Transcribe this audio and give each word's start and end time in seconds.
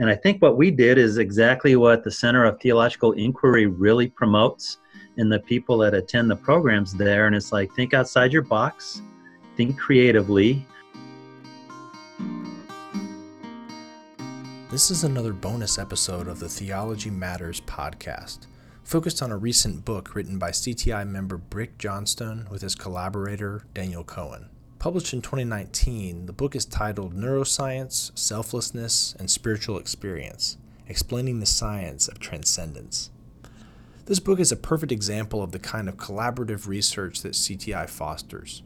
And 0.00 0.08
I 0.08 0.14
think 0.14 0.40
what 0.40 0.56
we 0.56 0.70
did 0.70 0.96
is 0.96 1.18
exactly 1.18 1.76
what 1.76 2.02
the 2.02 2.10
Center 2.10 2.46
of 2.46 2.58
Theological 2.58 3.12
Inquiry 3.12 3.66
really 3.66 4.08
promotes 4.08 4.78
in 5.18 5.28
the 5.28 5.40
people 5.40 5.76
that 5.76 5.92
attend 5.92 6.30
the 6.30 6.36
programs 6.36 6.94
there. 6.94 7.26
And 7.26 7.36
it's 7.36 7.52
like, 7.52 7.70
think 7.74 7.92
outside 7.92 8.32
your 8.32 8.40
box, 8.40 9.02
think 9.58 9.78
creatively. 9.78 10.64
This 14.70 14.90
is 14.90 15.04
another 15.04 15.34
bonus 15.34 15.78
episode 15.78 16.28
of 16.28 16.40
the 16.40 16.48
Theology 16.48 17.10
Matters 17.10 17.60
podcast, 17.60 18.46
focused 18.84 19.20
on 19.20 19.30
a 19.30 19.36
recent 19.36 19.84
book 19.84 20.14
written 20.14 20.38
by 20.38 20.50
CTI 20.50 21.06
member 21.06 21.36
Brick 21.36 21.76
Johnstone 21.76 22.48
with 22.50 22.62
his 22.62 22.74
collaborator 22.74 23.66
Daniel 23.74 24.04
Cohen. 24.04 24.48
Published 24.80 25.12
in 25.12 25.20
2019, 25.20 26.24
the 26.24 26.32
book 26.32 26.56
is 26.56 26.64
titled 26.64 27.14
Neuroscience, 27.14 28.18
Selflessness, 28.18 29.14
and 29.18 29.30
Spiritual 29.30 29.76
Experience 29.76 30.56
Explaining 30.88 31.38
the 31.38 31.44
Science 31.44 32.08
of 32.08 32.18
Transcendence. 32.18 33.10
This 34.06 34.20
book 34.20 34.40
is 34.40 34.50
a 34.50 34.56
perfect 34.56 34.90
example 34.90 35.42
of 35.42 35.52
the 35.52 35.58
kind 35.58 35.86
of 35.86 35.98
collaborative 35.98 36.66
research 36.66 37.20
that 37.20 37.34
CTI 37.34 37.90
fosters. 37.90 38.62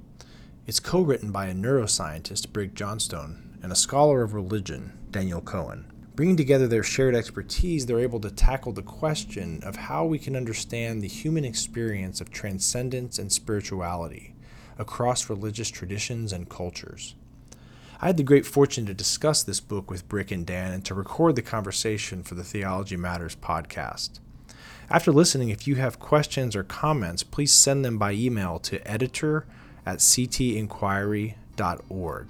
It's 0.69 0.79
co 0.79 1.01
written 1.01 1.33
by 1.33 1.49
a 1.49 1.53
neuroscientist, 1.53 2.53
Brick 2.53 2.75
Johnstone, 2.75 3.59
and 3.61 3.73
a 3.73 3.77
scholar 3.77 4.23
of 4.23 4.35
religion, 4.35 4.97
Daniel 5.11 5.41
Cohen. 5.41 5.91
Bringing 6.15 6.37
together 6.37 6.69
their 6.69 6.85
shared 6.85 7.17
expertise, 7.17 7.87
they're 7.87 7.99
able 7.99 8.21
to 8.21 8.31
tackle 8.31 8.71
the 8.71 8.83
question 8.83 9.65
of 9.65 9.75
how 9.75 10.05
we 10.05 10.21
can 10.21 10.37
understand 10.37 11.03
the 11.03 11.09
human 11.09 11.45
experience 11.45 12.21
of 12.21 12.31
transcendence 12.31 13.19
and 13.19 13.33
spirituality 13.33 14.34
across 14.79 15.31
religious 15.31 15.71
traditions 15.71 16.33
and 16.33 16.49
cultures. 16.49 17.15
I 18.01 18.07
had 18.07 18.17
the 18.17 18.23
great 18.23 18.45
fortune 18.45 18.87
to 18.87 18.95
discuss 18.95 19.43
this 19.43 19.61
book 19.61 19.91
with 19.91 20.09
Brick 20.09 20.31
and 20.31 20.47
Dan 20.47 20.73
and 20.73 20.85
to 20.85 20.95
record 20.95 21.37
the 21.37 21.43
conversation 21.43 22.23
for 22.23 22.35
the 22.35 22.45
Theology 22.45 22.97
Matters 22.97 23.37
podcast. 23.37 24.21
After 24.91 25.11
listening, 25.11 25.49
if 25.49 25.67
you 25.67 25.77
have 25.77 25.99
questions 25.99 26.55
or 26.55 26.65
comments, 26.65 27.23
please 27.23 27.53
send 27.53 27.85
them 27.85 27.97
by 27.97 28.13
email 28.13 28.59
to 28.61 28.87
editor 28.87 29.47
at 29.87 29.99
ctinquiry.org, 29.99 32.27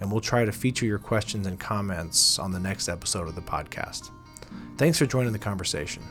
and 0.00 0.12
we'll 0.12 0.20
try 0.20 0.44
to 0.44 0.52
feature 0.52 0.86
your 0.86 0.98
questions 0.98 1.46
and 1.46 1.58
comments 1.58 2.38
on 2.38 2.52
the 2.52 2.60
next 2.60 2.88
episode 2.88 3.26
of 3.26 3.34
the 3.34 3.40
podcast. 3.40 4.10
Thanks 4.76 4.98
for 4.98 5.06
joining 5.06 5.32
the 5.32 5.38
conversation. 5.38 6.02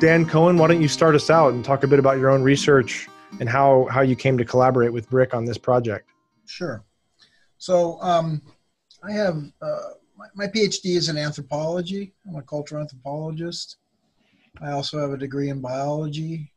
Dan 0.00 0.26
Cohen, 0.26 0.56
why 0.56 0.68
don't 0.68 0.80
you 0.80 0.86
start 0.86 1.16
us 1.16 1.28
out 1.28 1.54
and 1.54 1.64
talk 1.64 1.82
a 1.82 1.88
bit 1.88 1.98
about 1.98 2.18
your 2.18 2.30
own 2.30 2.40
research 2.40 3.08
and 3.40 3.48
how, 3.48 3.88
how 3.90 4.00
you 4.00 4.14
came 4.14 4.38
to 4.38 4.44
collaborate 4.44 4.92
with 4.92 5.10
Brick 5.10 5.34
on 5.34 5.44
this 5.44 5.58
project? 5.58 6.08
Sure. 6.46 6.84
So 7.58 8.00
um, 8.00 8.40
I 9.02 9.10
have 9.10 9.36
uh, 9.60 9.78
my, 10.16 10.26
my, 10.36 10.46
PhD 10.46 10.96
is 10.96 11.08
in 11.08 11.18
anthropology. 11.18 12.14
I'm 12.28 12.36
a 12.36 12.42
cultural 12.42 12.80
anthropologist. 12.80 13.78
I 14.62 14.70
also 14.70 15.00
have 15.00 15.10
a 15.10 15.16
degree 15.16 15.50
in 15.50 15.60
biology, 15.60 16.52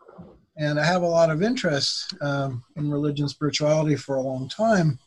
and 0.57 0.79
I 0.79 0.85
have 0.85 1.01
a 1.01 1.07
lot 1.07 1.31
of 1.31 1.41
interest 1.41 2.13
um, 2.21 2.63
in 2.75 2.91
religion 2.91 3.27
spirituality 3.27 3.95
for 3.95 4.17
a 4.17 4.21
long 4.21 4.49
time. 4.49 4.99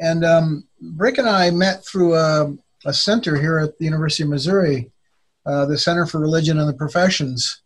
And 0.00 0.24
um, 0.24 0.66
Brick 0.80 1.18
and 1.18 1.28
I 1.28 1.50
met 1.50 1.84
through 1.84 2.14
a, 2.14 2.54
a, 2.86 2.94
center 2.94 3.38
here 3.38 3.58
at 3.58 3.76
the 3.78 3.84
University 3.84 4.22
of 4.22 4.30
Missouri, 4.30 4.90
uh, 5.44 5.66
the 5.66 5.78
Center 5.78 6.06
for 6.06 6.18
Religion 6.18 6.58
and 6.58 6.68
the 6.68 6.74
Professions 6.74 7.60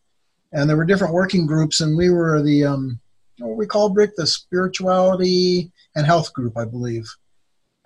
and 0.52 0.68
there 0.68 0.76
were 0.76 0.84
different 0.84 1.14
working 1.14 1.46
groups, 1.46 1.80
and 1.80 1.96
we 1.96 2.10
were 2.10 2.42
the 2.42 2.64
um, 2.64 3.00
what 3.38 3.56
we 3.56 3.66
called 3.66 3.94
Brick 3.94 4.16
the 4.16 4.26
spirituality 4.26 5.70
and 5.94 6.06
health 6.06 6.32
group, 6.32 6.56
I 6.56 6.64
believe. 6.64 7.06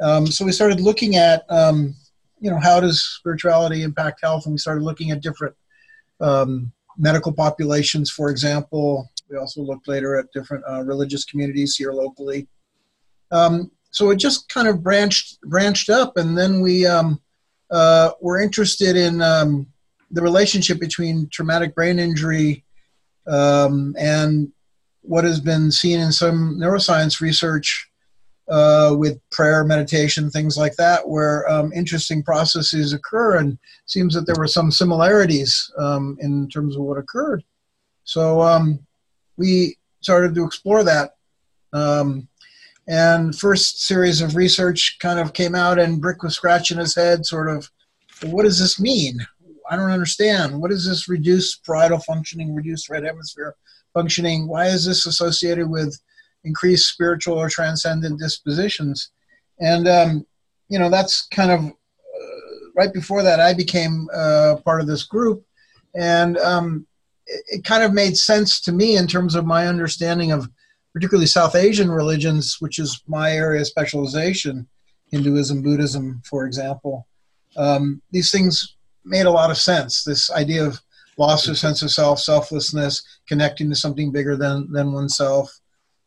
Um, 0.01 0.27
so 0.27 0.45
we 0.45 0.53
started 0.53 0.81
looking 0.81 1.17
at 1.17 1.45
um, 1.49 1.95
you 2.41 2.51
know 2.51 2.59
how 2.59 2.81
does 2.81 3.03
spirituality 3.03 3.83
impact 3.83 4.21
health, 4.23 4.47
and 4.47 4.53
we 4.53 4.59
started 4.59 4.83
looking 4.83 5.11
at 5.11 5.23
different 5.23 5.55
um, 6.21 6.73
medical 6.97 7.33
populations, 7.33 8.11
for 8.11 8.31
example. 8.31 9.11
We 9.29 9.37
also 9.39 9.63
looked 9.63 9.89
later 9.89 10.17
at 10.17 10.33
different 10.33 10.65
uh, 10.69 10.83
religious 10.83 11.25
communities 11.25 11.77
here 11.77 11.93
locally. 11.93 12.49
Um, 13.31 13.71
so 13.91 14.11
it 14.11 14.17
just 14.17 14.49
kind 14.49 14.69
of 14.69 14.83
branched 14.83 15.41
branched 15.43 15.91
up, 15.91 16.17
and 16.17 16.37
then 16.37 16.61
we 16.61 16.87
um, 16.87 17.21
uh, 17.71 18.13
were 18.21 18.41
interested 18.41 18.97
in 18.97 19.23
the 20.13 20.23
relationship 20.23 20.79
between 20.79 21.29
traumatic 21.31 21.75
brain 21.75 21.99
injury 21.99 22.65
um, 23.27 23.95
and 23.99 24.53
what 25.01 25.25
has 25.25 25.41
been 25.41 25.71
seen 25.71 25.99
in 25.99 26.13
some 26.13 26.59
neuroscience 26.61 27.21
research 27.21 27.89
uh, 28.49 28.95
with 28.97 29.19
prayer, 29.31 29.65
meditation, 29.65 30.31
things 30.31 30.57
like 30.57 30.77
that, 30.77 31.09
where 31.09 31.49
um, 31.51 31.73
interesting 31.73 32.23
processes 32.23 32.93
occur, 32.93 33.39
and 33.39 33.59
seems 33.87 34.15
that 34.15 34.27
there 34.27 34.37
were 34.37 34.47
some 34.47 34.71
similarities 34.71 35.71
um, 35.79 36.17
in 36.21 36.49
terms 36.49 36.77
of 36.77 36.83
what 36.83 36.99
occurred. 36.99 37.43
So 38.05 38.41
um, 38.41 38.81
we 39.37 39.77
started 40.01 40.35
to 40.35 40.45
explore 40.45 40.85
that. 40.85 41.17
Um, 41.73 42.29
and 42.89 43.39
first 43.39 43.87
series 43.87 44.21
of 44.21 44.37
research 44.37 44.99
kind 45.01 45.19
of 45.19 45.33
came 45.33 45.55
out, 45.55 45.79
and 45.79 46.01
Brick 46.01 46.23
was 46.23 46.35
scratching 46.35 46.79
his 46.79 46.95
head, 46.95 47.25
sort 47.25 47.49
of, 47.49 47.71
what 48.25 48.43
does 48.43 48.59
this 48.59 48.81
mean? 48.81 49.25
I 49.71 49.77
don't 49.77 49.91
understand. 49.91 50.61
What 50.61 50.73
is 50.73 50.87
this 50.87 51.09
reduced 51.09 51.65
parietal 51.65 52.01
functioning, 52.01 52.55
reduced 52.55 52.89
right 52.89 53.03
hemisphere 53.03 53.55
functioning? 53.95 54.49
Why 54.49 54.67
is 54.67 54.85
this 54.85 55.07
associated 55.07 55.69
with 55.69 55.99
increased 56.45 56.89
spiritual 56.89 57.39
or 57.39 57.49
transcendent 57.49 58.19
dispositions? 58.19 59.11
And, 59.61 59.87
um, 59.87 60.27
you 60.69 60.79
know, 60.79 60.91
that's 60.91 61.27
kind 61.29 61.51
of 61.51 61.61
uh, 61.61 61.73
right 62.75 62.93
before 62.93 63.23
that, 63.23 63.41
I 63.41 63.55
became 63.55 64.09
uh, 64.15 64.57
part 64.65 64.81
of 64.81 64.87
this 64.87 65.05
group. 65.05 65.45
And 65.95 66.39
um, 66.39 66.87
it, 67.27 67.45
it 67.49 67.65
kind 67.65 67.83
of 67.83 67.93
made 67.93 68.17
sense 68.17 68.61
to 68.63 68.73
me 68.73 68.97
in 68.97 69.07
terms 69.07 69.35
of 69.35 69.47
my 69.47 69.69
understanding 69.69 70.33
of 70.33 70.49
particularly 70.93 71.27
South 71.27 71.55
Asian 71.55 71.91
religions, 71.91 72.57
which 72.61 72.79
is 72.79 73.03
my 73.07 73.33
area 73.33 73.61
of 73.61 73.67
specialization, 73.67 74.69
Hinduism, 75.11 75.63
Buddhism, 75.63 76.23
for 76.29 76.47
example. 76.47 77.07
Um, 77.57 78.03
these 78.11 78.31
things 78.31 78.77
made 79.05 79.27
a 79.27 79.31
lot 79.31 79.51
of 79.51 79.59
sense. 79.59 80.05
This 80.05 80.31
idea 80.31 80.65
of 80.65 80.81
loss 81.19 81.49
of 81.49 81.59
sense 81.59 81.83
of 81.83 81.91
self, 81.91 82.19
selflessness, 82.19 83.03
connecting 83.29 83.69
to 83.71 83.77
something 83.77 84.11
bigger 84.11 84.37
than 84.37 84.71
than 84.73 84.93
oneself, 84.93 85.51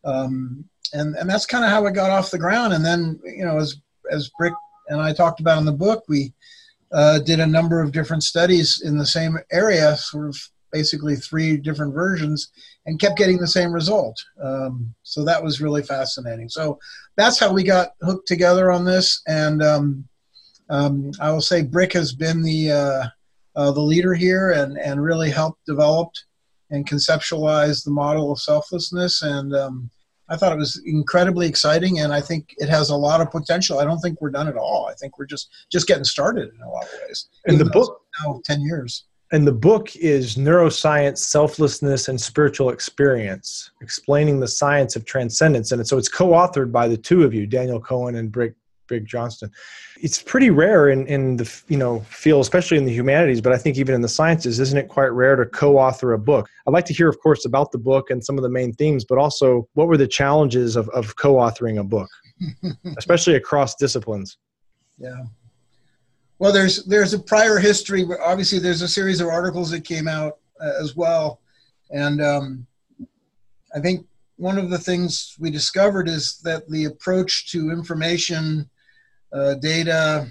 um, 0.04 0.66
and 0.94 1.16
and 1.16 1.30
that's 1.30 1.46
kind 1.46 1.64
of 1.64 1.72
how 1.72 1.86
it 1.86 1.94
got 1.94 2.12
off 2.12 2.32
the 2.32 2.38
ground. 2.38 2.74
And 2.74 2.86
then 2.86 3.20
you 3.24 3.46
know, 3.46 3.58
as 3.58 3.78
as 4.12 4.30
Brick 4.38 4.54
and 4.90 5.02
I 5.02 5.14
talked 5.14 5.40
about 5.40 5.58
in 5.58 5.66
the 5.66 5.72
book, 5.72 6.04
we 6.08 6.34
uh, 6.92 7.20
did 7.20 7.40
a 7.40 7.48
number 7.48 7.82
of 7.82 7.92
different 7.92 8.24
studies 8.24 8.82
in 8.86 8.98
the 8.98 9.06
same 9.06 9.38
area, 9.52 9.96
sort 9.98 10.28
of 10.28 10.38
basically 10.72 11.16
three 11.16 11.58
different 11.58 11.94
versions, 11.94 12.50
and 12.86 13.00
kept 13.00 13.18
getting 13.18 13.38
the 13.38 13.48
same 13.48 13.72
result. 13.72 14.22
Um, 14.44 14.94
so 15.04 15.24
that 15.24 15.42
was 15.42 15.62
really 15.62 15.84
fascinating. 15.84 16.50
So 16.50 16.80
that's 17.16 17.40
how 17.40 17.54
we 17.54 17.64
got 17.64 17.92
hooked 18.02 18.28
together 18.28 18.72
on 18.72 18.86
this, 18.86 19.22
and 19.28 19.64
um, 19.64 20.08
um, 20.70 21.12
I 21.20 21.32
will 21.32 21.42
say 21.42 21.62
Brick 21.62 21.94
has 21.94 22.14
been 22.14 22.42
the 22.42 22.72
uh, 22.72 23.04
uh, 23.56 23.72
the 23.72 23.82
leader 23.82 24.14
here 24.14 24.52
and 24.52 24.78
and 24.78 25.04
really 25.04 25.30
helped 25.30 25.66
develop 25.66 26.10
and 26.72 26.88
conceptualize 26.88 27.84
the 27.84 27.92
model 27.92 28.32
of 28.32 28.40
selflessness 28.40 29.22
and 29.22 29.56
um, 29.56 29.90
I 30.28 30.38
thought 30.38 30.54
it 30.54 30.58
was 30.58 30.82
incredibly 30.86 31.48
exciting 31.48 32.00
and 32.00 32.12
I 32.12 32.22
think 32.22 32.56
it 32.58 32.70
has 32.70 32.90
a 32.90 32.96
lot 32.96 33.22
of 33.22 33.30
potential. 33.30 33.80
I 33.80 33.86
don't 33.86 34.00
think 34.00 34.20
we're 34.22 34.32
done 34.32 34.48
at 34.48 34.58
all. 34.58 34.88
I 34.90 34.96
think 34.96 35.20
we're 35.20 35.28
just 35.28 35.50
just 35.72 35.88
getting 35.88 36.04
started 36.04 36.52
in 36.54 36.62
a 36.62 36.70
lot 36.70 36.84
of 36.84 36.90
ways. 37.08 37.30
And 37.46 37.60
the 37.60 37.66
book 37.66 38.02
now 38.24 38.42
10 38.46 38.62
years. 38.62 39.06
And 39.32 39.46
the 39.46 39.52
book 39.52 39.96
is 39.96 40.36
Neuroscience, 40.36 41.18
Selflessness, 41.18 42.08
and 42.10 42.22
Spiritual 42.22 42.70
Experience, 42.70 43.72
explaining 43.82 44.40
the 44.40 44.48
science 44.48 44.96
of 44.96 45.04
transcendence. 45.06 45.72
And 45.72 45.86
so 45.86 45.98
it's 45.98 46.08
co 46.08 46.30
authored 46.30 46.72
by 46.72 46.88
the 46.88 46.98
two 46.98 47.24
of 47.24 47.34
you, 47.34 47.48
Daniel 47.48 47.80
Cohen 47.80 48.16
and 48.16 48.32
Brick 48.32 48.54
Brick 48.88 49.06
Johnstone. 49.06 49.52
It's 50.02 50.22
pretty 50.22 50.50
rare 50.50 50.90
in, 50.90 51.08
in 51.08 51.38
the 51.38 51.64
you 51.68 51.78
know 51.78 52.02
field, 52.02 52.42
especially 52.42 52.78
in 52.78 52.86
the 52.86 52.94
humanities, 52.94 53.42
but 53.42 53.54
I 53.54 53.58
think 53.58 53.78
even 53.78 53.96
in 53.96 54.02
the 54.02 54.08
sciences, 54.08 54.60
isn't 54.60 54.78
it 54.78 54.88
quite 54.88 55.12
rare 55.12 55.36
to 55.36 55.46
co-author 55.46 56.14
a 56.14 56.20
book? 56.20 56.48
I'd 56.68 56.74
like 56.74 56.86
to 56.86 56.94
hear, 56.94 57.10
of 57.10 57.20
course, 57.20 57.46
about 57.46 57.72
the 57.72 57.78
book 57.78 58.10
and 58.10 58.24
some 58.24 58.38
of 58.38 58.44
the 58.44 58.50
main 58.50 58.74
themes, 58.74 59.06
but 59.06 59.18
also 59.18 59.68
what 59.74 59.88
were 59.88 59.98
the 59.98 60.08
challenges 60.08 60.76
of, 60.76 60.90
of 60.90 61.16
co-authoring 61.16 61.80
a 61.80 61.84
book, 61.84 62.10
especially 62.98 63.36
across 63.36 63.76
disciplines? 63.76 64.38
Yeah. 64.98 65.24
Well, 66.40 66.52
there's 66.52 66.86
there's 66.86 67.14
a 67.14 67.20
prior 67.20 67.58
history. 67.60 68.06
Obviously, 68.24 68.60
there's 68.60 68.82
a 68.82 68.88
series 68.88 69.22
of 69.22 69.28
articles 69.28 69.72
that 69.72 69.82
came 69.82 70.08
out 70.08 70.38
uh, 70.62 70.74
as 70.82 70.96
well, 70.96 71.42
and 71.92 72.22
um, 72.22 72.68
I 73.74 73.80
think 73.80 74.06
one 74.38 74.58
of 74.58 74.70
the 74.70 74.78
things 74.78 75.36
we 75.40 75.50
discovered 75.50 76.10
is 76.10 76.40
that 76.44 76.70
the 76.70 76.86
approach 76.86 77.52
to 77.52 77.72
information 77.72 78.70
data 79.62 80.28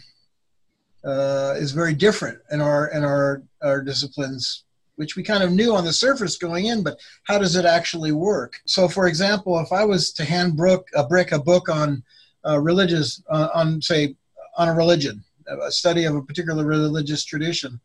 uh, 1.04 1.54
is 1.56 1.72
very 1.72 1.94
different 1.94 2.38
in 2.50 2.60
our 2.60 2.88
in 2.88 3.04
our 3.04 3.42
our 3.62 3.82
disciplines, 3.82 4.64
which 4.96 5.16
we 5.16 5.22
kind 5.22 5.42
of 5.42 5.52
knew 5.52 5.74
on 5.74 5.84
the 5.84 5.92
surface 5.92 6.36
going 6.36 6.66
in, 6.66 6.82
but 6.82 6.98
how 7.24 7.38
does 7.38 7.56
it 7.56 7.64
actually 7.64 8.12
work? 8.12 8.54
So, 8.66 8.88
for 8.88 9.06
example, 9.06 9.58
if 9.58 9.72
I 9.72 9.84
was 9.84 10.12
to 10.14 10.24
hand 10.24 10.56
Brooke 10.56 10.88
a 10.94 11.06
brick 11.06 11.32
a 11.32 11.38
book 11.38 11.68
on 11.68 12.02
uh, 12.46 12.58
religious 12.60 13.22
uh, 13.28 13.48
on 13.54 13.82
say 13.82 14.16
on 14.56 14.68
a 14.68 14.74
religion, 14.74 15.22
a 15.62 15.70
study 15.70 16.04
of 16.04 16.14
a 16.14 16.22
particular 16.22 16.64
religious 16.64 17.24
tradition, 17.24 17.80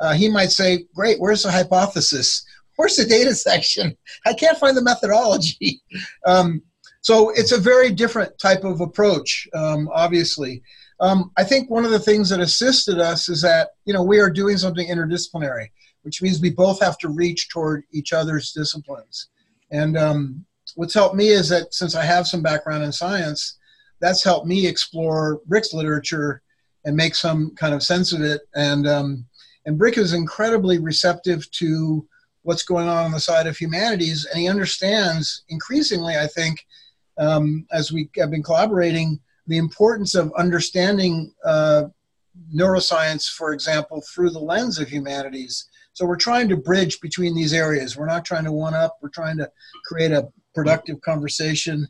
uh, 0.00 0.12
he 0.12 0.28
might 0.28 0.50
say, 0.50 0.86
Great, 0.94 1.20
where's 1.20 1.42
the 1.42 1.50
hypothesis? 1.50 2.44
Where's 2.76 2.96
the 2.96 3.04
data 3.04 3.34
section? 3.34 3.96
I 4.26 4.34
can't 4.34 4.58
find 4.58 4.76
the 4.76 4.82
methodology. 4.82 5.80
um, 6.26 6.62
so 7.04 7.28
it's 7.34 7.52
a 7.52 7.60
very 7.60 7.90
different 7.90 8.32
type 8.38 8.64
of 8.64 8.80
approach, 8.80 9.46
um, 9.52 9.90
obviously. 9.92 10.62
Um, 11.00 11.32
I 11.36 11.44
think 11.44 11.68
one 11.68 11.84
of 11.84 11.90
the 11.90 11.98
things 11.98 12.30
that 12.30 12.40
assisted 12.40 12.98
us 12.98 13.28
is 13.28 13.42
that 13.42 13.68
you 13.84 13.92
know 13.92 14.02
we 14.02 14.20
are 14.20 14.30
doing 14.30 14.56
something 14.56 14.88
interdisciplinary, 14.88 15.66
which 16.00 16.22
means 16.22 16.40
we 16.40 16.50
both 16.50 16.80
have 16.80 16.96
to 16.98 17.10
reach 17.10 17.50
toward 17.50 17.84
each 17.92 18.14
other's 18.14 18.52
disciplines. 18.52 19.28
And 19.70 19.98
um, 19.98 20.46
what's 20.76 20.94
helped 20.94 21.14
me 21.14 21.28
is 21.28 21.50
that 21.50 21.74
since 21.74 21.94
I 21.94 22.04
have 22.04 22.26
some 22.26 22.42
background 22.42 22.84
in 22.84 22.90
science, 22.90 23.58
that's 24.00 24.24
helped 24.24 24.46
me 24.46 24.66
explore 24.66 25.42
Brick's 25.44 25.74
literature 25.74 26.40
and 26.86 26.96
make 26.96 27.14
some 27.14 27.50
kind 27.54 27.74
of 27.74 27.82
sense 27.82 28.14
of 28.14 28.22
it. 28.22 28.40
And 28.54 28.88
um, 28.88 29.26
and 29.66 29.76
Brick 29.76 29.98
is 29.98 30.14
incredibly 30.14 30.78
receptive 30.78 31.50
to 31.50 32.08
what's 32.44 32.62
going 32.62 32.88
on 32.88 33.04
on 33.04 33.12
the 33.12 33.20
side 33.20 33.46
of 33.46 33.58
humanities, 33.58 34.24
and 34.24 34.40
he 34.40 34.48
understands 34.48 35.44
increasingly, 35.50 36.16
I 36.16 36.28
think, 36.28 36.64
um, 37.18 37.66
as 37.72 37.92
we 37.92 38.10
have 38.16 38.30
been 38.30 38.42
collaborating, 38.42 39.20
the 39.46 39.58
importance 39.58 40.14
of 40.14 40.32
understanding 40.36 41.32
uh, 41.44 41.84
neuroscience, 42.54 43.28
for 43.28 43.52
example, 43.52 44.02
through 44.12 44.30
the 44.30 44.38
lens 44.38 44.78
of 44.78 44.88
humanities. 44.88 45.68
So 45.92 46.04
we're 46.06 46.16
trying 46.16 46.48
to 46.48 46.56
bridge 46.56 47.00
between 47.00 47.34
these 47.34 47.52
areas. 47.52 47.96
We're 47.96 48.06
not 48.06 48.24
trying 48.24 48.44
to 48.44 48.52
one 48.52 48.74
up. 48.74 48.96
We're 49.00 49.10
trying 49.10 49.36
to 49.38 49.50
create 49.84 50.10
a 50.10 50.28
productive 50.54 51.00
conversation 51.02 51.86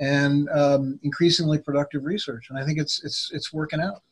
and 0.00 0.48
um, 0.50 1.00
increasingly 1.02 1.58
productive 1.58 2.04
research. 2.04 2.46
And 2.50 2.58
I 2.58 2.64
think 2.64 2.78
it's 2.78 3.02
it's 3.04 3.30
it's 3.32 3.52
working 3.52 3.80
out. 3.80 4.02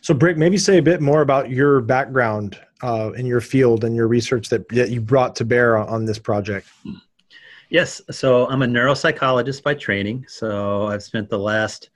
So, 0.00 0.14
Brick, 0.14 0.36
maybe 0.36 0.58
say 0.58 0.78
a 0.78 0.82
bit 0.82 1.00
more 1.00 1.22
about 1.22 1.50
your 1.50 1.80
background 1.80 2.58
uh, 2.82 3.12
in 3.12 3.26
your 3.26 3.40
field 3.40 3.84
and 3.84 3.94
your 3.94 4.08
research 4.08 4.48
that, 4.50 4.68
that 4.70 4.90
you 4.90 5.00
brought 5.00 5.36
to 5.36 5.44
bear 5.44 5.76
on, 5.76 5.88
on 5.88 6.04
this 6.04 6.18
project. 6.18 6.66
Yes, 7.70 8.02
so 8.10 8.48
I'm 8.48 8.62
a 8.62 8.66
neuropsychologist 8.66 9.62
by 9.62 9.74
training. 9.74 10.24
So 10.26 10.88
I've 10.88 11.04
spent 11.04 11.30
the 11.30 11.38
last 11.38 11.90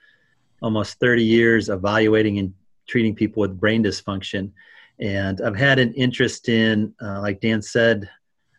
almost 0.62 1.00
30 1.00 1.24
years 1.24 1.68
evaluating 1.68 2.38
and 2.38 2.54
treating 2.86 3.12
people 3.12 3.40
with 3.40 3.58
brain 3.58 3.82
dysfunction. 3.82 4.52
And 5.00 5.40
I've 5.40 5.56
had 5.56 5.80
an 5.80 5.92
interest 5.94 6.48
in, 6.48 6.94
uh, 7.02 7.20
like 7.20 7.40
Dan 7.40 7.60
said, 7.60 8.08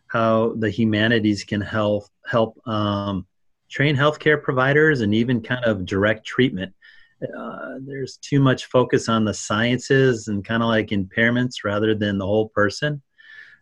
how 0.08 0.52
the 0.58 0.68
humanities 0.68 1.42
can 1.42 1.62
help 1.62 2.04
help 2.26 2.60
um, 2.68 3.26
train 3.70 3.96
healthcare 3.96 4.40
providers 4.40 5.00
and 5.00 5.14
even 5.14 5.40
kind 5.40 5.64
of 5.64 5.86
direct 5.86 6.26
treatment. 6.26 6.74
Uh, 7.22 7.76
there's 7.80 8.18
too 8.18 8.40
much 8.40 8.66
focus 8.66 9.08
on 9.08 9.24
the 9.24 9.32
sciences 9.32 10.28
and 10.28 10.44
kind 10.44 10.62
of 10.62 10.68
like 10.68 10.88
impairments 10.88 11.64
rather 11.64 11.94
than 11.94 12.18
the 12.18 12.26
whole 12.26 12.50
person. 12.50 13.00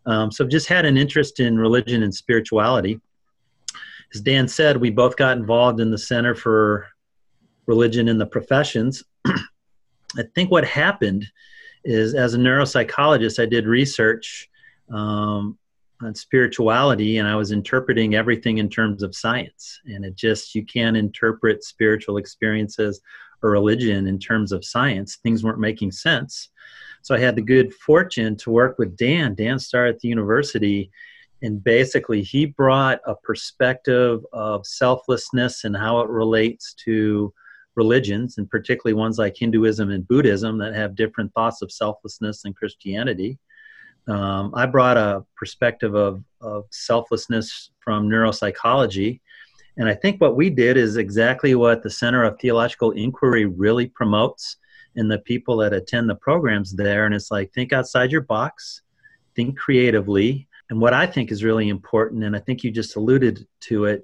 Um, 0.06 0.32
so 0.32 0.42
I've 0.42 0.50
just 0.50 0.66
had 0.66 0.84
an 0.84 0.96
interest 0.96 1.38
in 1.38 1.56
religion 1.56 2.02
and 2.02 2.12
spirituality. 2.12 3.00
As 4.14 4.20
Dan 4.20 4.46
said, 4.46 4.76
we 4.76 4.90
both 4.90 5.16
got 5.16 5.36
involved 5.36 5.80
in 5.80 5.90
the 5.90 5.98
Center 5.98 6.34
for 6.34 6.86
Religion 7.66 8.08
in 8.08 8.18
the 8.18 8.26
Professions. 8.26 9.02
I 9.26 10.22
think 10.34 10.50
what 10.50 10.64
happened 10.64 11.26
is, 11.84 12.14
as 12.14 12.34
a 12.34 12.38
neuropsychologist, 12.38 13.42
I 13.42 13.46
did 13.46 13.66
research 13.66 14.48
um, 14.92 15.58
on 16.00 16.14
spirituality 16.14 17.18
and 17.18 17.26
I 17.26 17.34
was 17.34 17.50
interpreting 17.50 18.14
everything 18.14 18.58
in 18.58 18.68
terms 18.68 19.02
of 19.02 19.16
science. 19.16 19.80
And 19.86 20.04
it 20.04 20.14
just, 20.14 20.54
you 20.54 20.64
can't 20.64 20.96
interpret 20.96 21.64
spiritual 21.64 22.16
experiences 22.16 23.00
or 23.42 23.50
religion 23.50 24.06
in 24.06 24.18
terms 24.18 24.52
of 24.52 24.64
science. 24.64 25.16
Things 25.16 25.42
weren't 25.42 25.58
making 25.58 25.90
sense. 25.90 26.50
So 27.02 27.14
I 27.14 27.18
had 27.18 27.36
the 27.36 27.42
good 27.42 27.74
fortune 27.74 28.36
to 28.36 28.50
work 28.50 28.78
with 28.78 28.96
Dan. 28.96 29.34
Dan 29.34 29.58
started 29.58 29.96
at 29.96 30.00
the 30.00 30.08
university, 30.08 30.90
and 31.44 31.62
basically 31.62 32.22
he 32.22 32.46
brought 32.46 33.00
a 33.06 33.14
perspective 33.14 34.20
of 34.32 34.66
selflessness 34.66 35.64
and 35.64 35.76
how 35.76 36.00
it 36.00 36.08
relates 36.08 36.74
to 36.84 37.32
religions, 37.76 38.38
and 38.38 38.48
particularly 38.50 38.94
ones 38.94 39.18
like 39.18 39.36
Hinduism 39.36 39.90
and 39.90 40.06
Buddhism 40.06 40.58
that 40.58 40.74
have 40.74 40.94
different 40.94 41.32
thoughts 41.34 41.62
of 41.62 41.72
selflessness 41.72 42.42
than 42.42 42.54
Christianity. 42.54 43.38
Um, 44.06 44.52
I 44.54 44.66
brought 44.66 44.96
a 44.96 45.24
perspective 45.36 45.94
of, 45.94 46.22
of 46.40 46.64
selflessness 46.70 47.70
from 47.80 48.08
neuropsychology 48.08 49.20
and 49.76 49.88
I 49.88 49.94
think 49.94 50.20
what 50.20 50.36
we 50.36 50.50
did 50.50 50.76
is 50.76 50.96
exactly 50.96 51.54
what 51.54 51.82
the 51.82 51.90
Center 51.90 52.24
of 52.24 52.38
Theological 52.38 52.92
Inquiry 52.92 53.46
really 53.46 53.86
promotes 53.86 54.56
in 54.94 55.08
the 55.08 55.18
people 55.18 55.56
that 55.58 55.72
attend 55.72 56.08
the 56.08 56.14
programs 56.14 56.72
there. 56.72 57.06
And 57.06 57.14
it's 57.14 57.30
like, 57.30 57.52
think 57.52 57.72
outside 57.72 58.12
your 58.12 58.20
box, 58.20 58.82
think 59.34 59.58
creatively. 59.58 60.48
And 60.70 60.80
what 60.80 60.94
I 60.94 61.06
think 61.06 61.30
is 61.30 61.44
really 61.44 61.68
important, 61.68 62.24
and 62.24 62.34
I 62.34 62.40
think 62.40 62.64
you 62.64 62.70
just 62.70 62.96
alluded 62.96 63.46
to 63.62 63.84
it, 63.84 64.02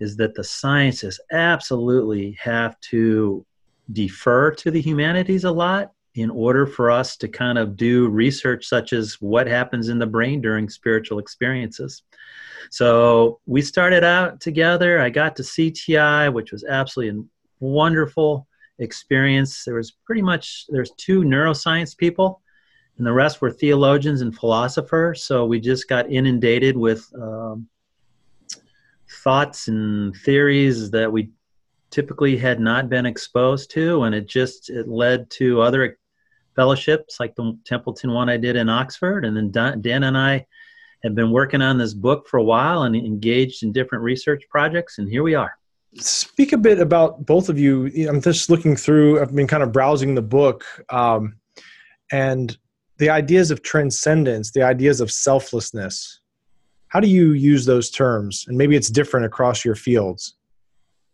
is 0.00 0.16
that 0.16 0.34
the 0.34 0.44
sciences 0.44 1.20
absolutely 1.32 2.36
have 2.40 2.78
to 2.80 3.44
defer 3.92 4.50
to 4.52 4.70
the 4.70 4.80
humanities 4.80 5.44
a 5.44 5.50
lot 5.50 5.92
in 6.14 6.30
order 6.30 6.66
for 6.66 6.90
us 6.90 7.16
to 7.16 7.28
kind 7.28 7.58
of 7.58 7.76
do 7.76 8.08
research 8.08 8.66
such 8.66 8.92
as 8.92 9.14
what 9.20 9.46
happens 9.46 9.88
in 9.88 9.98
the 9.98 10.06
brain 10.06 10.40
during 10.40 10.68
spiritual 10.68 11.18
experiences. 11.18 12.02
So 12.70 13.40
we 13.46 13.62
started 13.62 14.04
out 14.04 14.40
together. 14.40 15.00
I 15.00 15.10
got 15.10 15.36
to 15.36 15.42
CTI, 15.42 16.32
which 16.32 16.52
was 16.52 16.64
absolutely 16.64 17.20
a 17.20 17.24
wonderful 17.60 18.46
experience. 18.78 19.64
There 19.64 19.76
was 19.76 19.92
pretty 20.04 20.22
much 20.22 20.66
there's 20.68 20.90
two 20.96 21.22
neuroscience 21.22 21.96
people, 21.96 22.42
and 22.98 23.06
the 23.06 23.12
rest 23.12 23.40
were 23.40 23.50
theologians 23.50 24.20
and 24.20 24.36
philosophers. 24.36 25.24
So 25.24 25.46
we 25.46 25.60
just 25.60 25.88
got 25.88 26.10
inundated 26.10 26.76
with 26.76 27.08
um, 27.14 27.68
thoughts 29.22 29.68
and 29.68 30.14
theories 30.16 30.90
that 30.90 31.10
we 31.10 31.30
typically 31.90 32.36
had 32.36 32.60
not 32.60 32.88
been 32.88 33.06
exposed 33.06 33.70
to, 33.70 34.02
and 34.02 34.14
it 34.14 34.28
just 34.28 34.68
it 34.68 34.88
led 34.88 35.30
to 35.30 35.62
other 35.62 35.98
fellowships 36.54 37.20
like 37.20 37.34
the 37.36 37.56
Templeton 37.64 38.12
one 38.12 38.28
I 38.28 38.36
did 38.36 38.56
in 38.56 38.68
Oxford, 38.68 39.24
and 39.24 39.36
then 39.36 39.80
Dan 39.80 40.04
and 40.04 40.18
I 40.18 40.44
have 41.04 41.14
been 41.14 41.30
working 41.30 41.62
on 41.62 41.78
this 41.78 41.94
book 41.94 42.26
for 42.28 42.38
a 42.38 42.44
while 42.44 42.82
and 42.82 42.96
engaged 42.96 43.62
in 43.62 43.72
different 43.72 44.02
research 44.02 44.42
projects, 44.50 44.98
and 44.98 45.08
here 45.08 45.22
we 45.22 45.34
are. 45.34 45.56
Speak 45.94 46.52
a 46.52 46.58
bit 46.58 46.80
about 46.80 47.24
both 47.24 47.48
of 47.48 47.58
you. 47.58 47.86
I'm 48.08 48.20
just 48.20 48.50
looking 48.50 48.76
through, 48.76 49.20
I've 49.20 49.34
been 49.34 49.46
kind 49.46 49.62
of 49.62 49.72
browsing 49.72 50.14
the 50.14 50.22
book, 50.22 50.64
um, 50.90 51.36
and 52.10 52.58
the 52.98 53.10
ideas 53.10 53.50
of 53.50 53.62
transcendence, 53.62 54.50
the 54.50 54.62
ideas 54.62 55.00
of 55.00 55.10
selflessness. 55.10 56.20
How 56.88 57.00
do 57.00 57.08
you 57.08 57.32
use 57.32 57.64
those 57.66 57.90
terms? 57.90 58.44
And 58.48 58.56
maybe 58.56 58.76
it's 58.76 58.90
different 58.90 59.26
across 59.26 59.64
your 59.64 59.74
fields. 59.74 60.36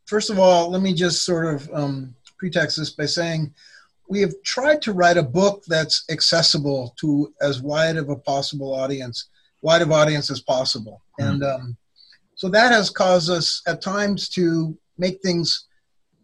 First 0.06 0.30
of 0.30 0.38
all, 0.38 0.70
let 0.70 0.82
me 0.82 0.94
just 0.94 1.24
sort 1.24 1.46
of 1.46 1.70
um, 1.72 2.14
pretext 2.38 2.78
this 2.78 2.90
by 2.90 3.06
saying 3.06 3.52
we 4.08 4.20
have 4.20 4.34
tried 4.44 4.82
to 4.82 4.92
write 4.92 5.16
a 5.16 5.22
book 5.22 5.64
that's 5.66 6.04
accessible 6.10 6.94
to 7.00 7.32
as 7.40 7.62
wide 7.62 7.96
of 7.96 8.10
a 8.10 8.16
possible 8.16 8.74
audience 8.74 9.28
wide 9.64 9.80
of 9.80 9.90
audience 9.90 10.30
as 10.30 10.40
possible. 10.40 11.02
Mm-hmm. 11.18 11.30
And 11.30 11.42
um, 11.42 11.76
so 12.36 12.48
that 12.50 12.70
has 12.70 12.90
caused 12.90 13.30
us 13.30 13.62
at 13.66 13.80
times 13.80 14.28
to 14.30 14.76
make 14.98 15.20
things 15.22 15.66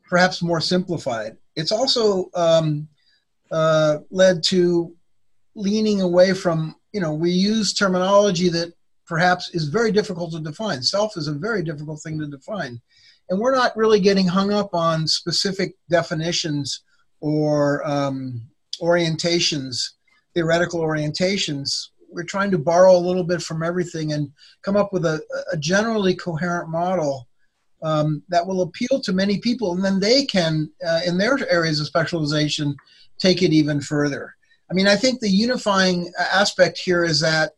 perhaps 0.09 0.43
more 0.43 0.61
simplified. 0.61 1.39
It's 1.57 1.73
also 1.73 2.31
um, 2.35 2.87
uh, 3.51 3.99
led 4.11 4.43
to 4.45 4.95
leaning 5.61 6.01
away 6.01 6.33
from, 6.33 6.75
you 6.93 7.01
know, 7.01 7.13
we 7.13 7.31
use 7.31 7.73
terminology 7.73 8.49
that 8.49 8.73
perhaps 9.07 9.51
is 9.55 9.69
very 9.69 9.93
difficult 9.93 10.33
to 10.33 10.41
define. 10.41 10.83
Self 10.83 11.17
is 11.17 11.29
a 11.29 11.33
very 11.33 11.63
difficult 11.63 12.01
thing 12.03 12.19
to 12.19 12.27
define. 12.27 12.81
And 13.29 13.39
we're 13.39 13.55
not 13.55 13.77
really 13.77 14.01
getting 14.01 14.27
hung 14.27 14.53
up 14.53 14.75
on 14.75 15.07
specific 15.07 15.75
definitions 15.89 16.83
or 17.21 17.87
um, 17.89 18.43
orientations, 18.81 19.91
theoretical 20.35 20.81
orientations 20.81 21.91
we're 22.11 22.25
trying 22.25 22.51
to 22.51 22.59
borrow 22.59 22.97
a 22.97 22.99
little 22.99 23.25
bit 23.25 23.43
from 23.43 23.63
everything 23.63 24.13
and 24.13 24.31
come 24.63 24.77
up 24.77 24.93
with 24.93 25.05
a, 25.05 25.23
a 25.53 25.57
generally 25.57 26.15
coherent 26.15 26.69
model 26.69 27.29
um, 27.83 28.23
that 28.29 28.47
will 28.47 28.63
appeal 28.63 29.01
to 29.03 29.13
many 29.13 29.39
people, 29.39 29.73
and 29.73 29.85
then 29.85 29.99
they 29.99 30.27
can, 30.27 30.71
uh, 30.87 31.01
in 31.07 31.17
their 31.17 31.39
areas 31.51 31.81
of 31.81 31.87
specialization, 31.87 32.77
take 33.19 33.43
it 33.43 33.53
even 33.53 33.81
further. 33.81 34.35
I 34.71 34.75
mean, 34.75 34.87
I 34.87 34.97
think 34.97 35.21
the 35.21 35.29
unifying 35.29 36.13
aspect 36.33 36.79
here 36.79 37.05
is 37.05 37.21
that 37.21 37.53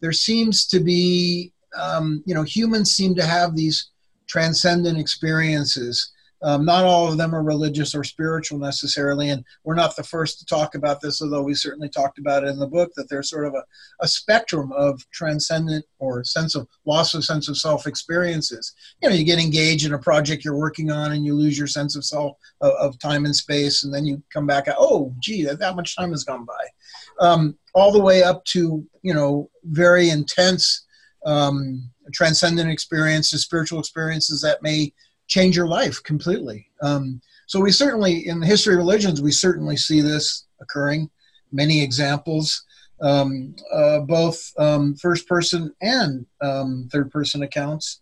there 0.00 0.12
seems 0.12 0.66
to 0.68 0.80
be, 0.80 1.52
um, 1.76 2.22
you 2.26 2.34
know, 2.34 2.42
humans 2.42 2.94
seem 2.94 3.14
to 3.16 3.26
have 3.26 3.56
these 3.56 3.90
transcendent 4.28 4.98
experiences. 4.98 6.12
Um, 6.44 6.66
not 6.66 6.84
all 6.84 7.10
of 7.10 7.16
them 7.16 7.34
are 7.34 7.42
religious 7.42 7.94
or 7.94 8.04
spiritual 8.04 8.58
necessarily, 8.58 9.30
and 9.30 9.42
we're 9.64 9.74
not 9.74 9.96
the 9.96 10.02
first 10.02 10.38
to 10.38 10.44
talk 10.44 10.74
about 10.74 11.00
this, 11.00 11.22
although 11.22 11.42
we 11.42 11.54
certainly 11.54 11.88
talked 11.88 12.18
about 12.18 12.44
it 12.44 12.48
in 12.48 12.58
the 12.58 12.66
book 12.66 12.92
that 12.96 13.08
there's 13.08 13.30
sort 13.30 13.46
of 13.46 13.54
a, 13.54 13.64
a 14.00 14.06
spectrum 14.06 14.70
of 14.72 15.02
transcendent 15.10 15.86
or 15.98 16.22
sense 16.22 16.54
of 16.54 16.68
loss 16.84 17.14
of 17.14 17.24
sense 17.24 17.48
of 17.48 17.56
self 17.56 17.86
experiences. 17.86 18.74
You 19.02 19.08
know, 19.08 19.14
you 19.14 19.24
get 19.24 19.40
engaged 19.40 19.86
in 19.86 19.94
a 19.94 19.98
project 19.98 20.44
you're 20.44 20.56
working 20.56 20.90
on 20.90 21.12
and 21.12 21.24
you 21.24 21.34
lose 21.34 21.56
your 21.56 21.66
sense 21.66 21.96
of 21.96 22.04
self, 22.04 22.36
of, 22.60 22.72
of 22.72 22.98
time 22.98 23.24
and 23.24 23.34
space, 23.34 23.84
and 23.84 23.92
then 23.92 24.04
you 24.04 24.22
come 24.32 24.46
back, 24.46 24.66
oh, 24.68 25.14
gee, 25.20 25.44
that, 25.44 25.58
that 25.60 25.76
much 25.76 25.96
time 25.96 26.10
has 26.10 26.24
gone 26.24 26.44
by. 26.44 27.26
Um, 27.26 27.56
all 27.74 27.90
the 27.90 28.02
way 28.02 28.22
up 28.22 28.44
to, 28.46 28.86
you 29.02 29.14
know, 29.14 29.48
very 29.64 30.10
intense 30.10 30.84
um, 31.24 31.90
transcendent 32.12 32.70
experiences, 32.70 33.42
spiritual 33.42 33.80
experiences 33.80 34.42
that 34.42 34.62
may 34.62 34.92
change 35.26 35.56
your 35.56 35.66
life 35.66 36.02
completely. 36.02 36.70
Um, 36.82 37.20
so 37.46 37.60
we 37.60 37.70
certainly, 37.70 38.26
in 38.26 38.40
the 38.40 38.46
history 38.46 38.74
of 38.74 38.78
religions, 38.78 39.20
we 39.20 39.30
certainly 39.30 39.76
see 39.76 40.00
this 40.00 40.46
occurring. 40.60 41.10
Many 41.52 41.82
examples, 41.82 42.64
um, 43.00 43.54
uh, 43.72 44.00
both 44.00 44.52
um, 44.58 44.94
first 44.96 45.28
person 45.28 45.72
and 45.80 46.26
um, 46.40 46.88
third 46.90 47.10
person 47.10 47.42
accounts. 47.42 48.00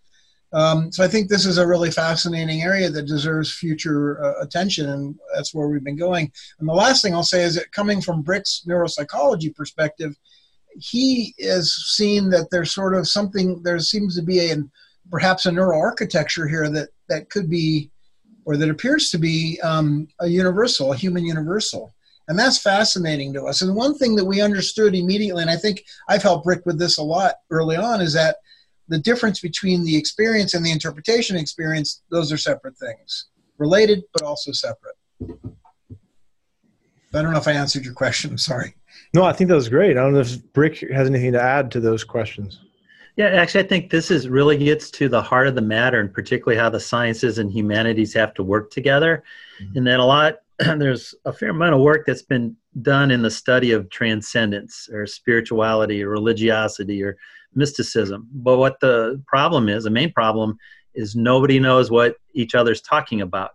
Um, 0.53 0.93
so 0.93 1.03
I 1.03 1.09
think 1.09 1.29
this 1.29 1.47
is 1.47 1.57
a 1.57 1.67
really 1.67 1.91
fascinating 1.91 2.61
area 2.61 2.91
that 2.91 3.07
deserves 3.07 3.55
future 3.55 4.23
uh, 4.23 4.43
attention, 4.43 4.91
and 4.91 5.19
that's 5.35 5.55
where 5.55 5.69
we've 5.69 5.85
been 5.85 5.97
going. 5.97 6.31
And 6.61 6.69
the 6.69 6.75
last 6.75 7.03
thing 7.03 7.15
I'll 7.15 7.23
say 7.23 7.43
is 7.43 7.55
that 7.55 7.73
coming 7.73 8.03
from 8.03 8.23
Brick's 8.23 8.65
neuropsychology 8.69 9.55
perspective, 9.55 10.15
he 10.79 11.35
has 11.43 11.73
seen 11.73 12.29
that 12.31 12.49
there's 12.51 12.75
sort 12.75 12.95
of 12.95 13.09
something. 13.09 13.63
There 13.63 13.79
seems 13.79 14.15
to 14.17 14.23
be 14.23 14.51
a 14.51 14.57
perhaps 15.11 15.47
a 15.47 15.51
neuroarchitecture 15.51 16.49
here 16.49 16.69
that 16.71 16.89
that 17.09 17.31
could 17.31 17.51
be, 17.51 17.91
or 18.45 18.57
that 18.57 18.71
appears 18.71 19.11
to 19.11 19.19
be, 19.19 19.61
um, 19.63 20.09
a 20.21 20.29
universal, 20.29 20.93
a 20.93 20.97
human 20.97 21.25
universal. 21.25 21.95
And 22.29 22.39
that's 22.39 22.59
fascinating 22.59 23.33
to 23.35 23.45
us. 23.45 23.63
And 23.63 23.75
one 23.75 23.99
thing 23.99 24.15
that 24.17 24.25
we 24.25 24.41
understood 24.41 24.95
immediately, 24.95 25.43
and 25.43 25.51
I 25.51 25.57
think 25.57 25.85
I've 26.09 26.23
helped 26.23 26.47
Rick 26.47 26.65
with 26.65 26.79
this 26.79 26.99
a 26.99 27.03
lot 27.03 27.35
early 27.51 27.77
on, 27.77 28.01
is 28.01 28.13
that 28.15 28.37
the 28.89 28.99
difference 28.99 29.41
between 29.41 29.85
the 29.85 29.97
experience 29.97 30.55
and 30.55 30.65
the 30.65 30.71
interpretation 30.71 31.37
experience, 31.37 32.03
those 32.11 32.33
are 32.33 32.37
separate 32.37 32.77
things. 32.79 33.27
Related, 33.59 34.03
but 34.13 34.23
also 34.23 34.53
separate. 34.53 34.95
I 37.15 37.21
don't 37.21 37.33
know 37.33 37.39
if 37.39 37.49
I 37.49 37.53
answered 37.53 37.85
your 37.85 37.95
question. 37.95 38.31
I'm 38.31 38.39
sorry. 38.39 38.75
No, 39.15 39.25
I 39.25 39.33
think 39.33 39.49
that 39.49 39.55
was 39.55 39.69
great. 39.69 39.97
I 39.97 40.01
don't 40.01 40.15
know 40.15 40.21
if 40.21 40.53
Brick 40.53 40.79
has 40.91 41.09
anything 41.09 41.33
to 41.33 41.43
add 41.43 41.71
to 41.73 41.81
those 41.81 42.05
questions. 42.05 42.61
Yeah, 43.17 43.27
actually, 43.27 43.65
I 43.65 43.69
think 43.69 43.91
this 43.91 44.11
is 44.11 44.29
really 44.29 44.57
gets 44.57 44.91
to 44.93 45.09
the 45.09 45.21
heart 45.21 45.47
of 45.47 45.55
the 45.55 45.61
matter, 45.61 46.01
and 46.01 46.13
particularly 46.13 46.59
how 46.59 46.71
the 46.71 46.81
sciences 46.81 47.39
and 47.39 47.51
humanities 47.51 48.15
have 48.15 48.33
to 48.35 48.43
work 48.43 48.71
together. 48.71 49.23
Mm-hmm. 49.63 49.79
And 49.79 49.87
then 49.87 50.01
a 50.01 50.07
lot, 50.07 50.37
there's 50.59 51.15
a 51.27 51.33
fair 51.33 51.51
amount 51.51 51.75
of 51.75 51.81
work 51.81 52.05
that's 52.07 52.23
been 52.23 52.57
done 52.81 53.11
in 53.11 53.21
the 53.21 53.31
study 53.31 53.73
of 53.73 53.91
transcendence 53.91 54.89
or 54.91 55.07
spirituality 55.07 56.03
or 56.03 56.09
religiosity 56.09 57.03
or 57.03 57.19
mysticism. 57.55 58.29
But 58.33 58.57
what 58.57 58.81
the 58.81 59.23
problem 59.27 59.69
is, 59.69 59.85
the 59.85 59.91
main 59.91 60.13
problem, 60.13 60.57
is 60.95 61.15
nobody 61.15 61.59
knows 61.59 61.91
what 61.91 62.17
each 62.33 62.55
other's 62.55 62.81
talking 62.81 63.21
about. 63.21 63.51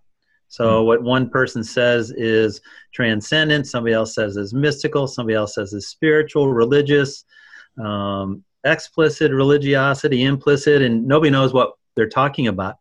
So 0.49 0.65
mm-hmm. 0.65 0.85
what 0.85 1.01
one 1.01 1.29
person 1.29 1.63
says 1.63 2.11
is 2.11 2.61
transcendent, 2.93 3.65
somebody 3.67 3.93
else 3.93 4.13
says 4.13 4.37
is 4.37 4.53
mystical, 4.53 5.07
somebody 5.07 5.35
else 5.35 5.55
says 5.55 5.73
is 5.73 5.87
spiritual, 5.87 6.53
religious. 6.53 7.25
Um, 7.83 8.43
explicit 8.67 9.31
religiosity, 9.31 10.23
implicit, 10.23 10.81
and 10.81 11.05
nobody 11.05 11.31
knows 11.31 11.53
what 11.53 11.73
they're 11.95 12.09
talking 12.09 12.47
about. 12.47 12.75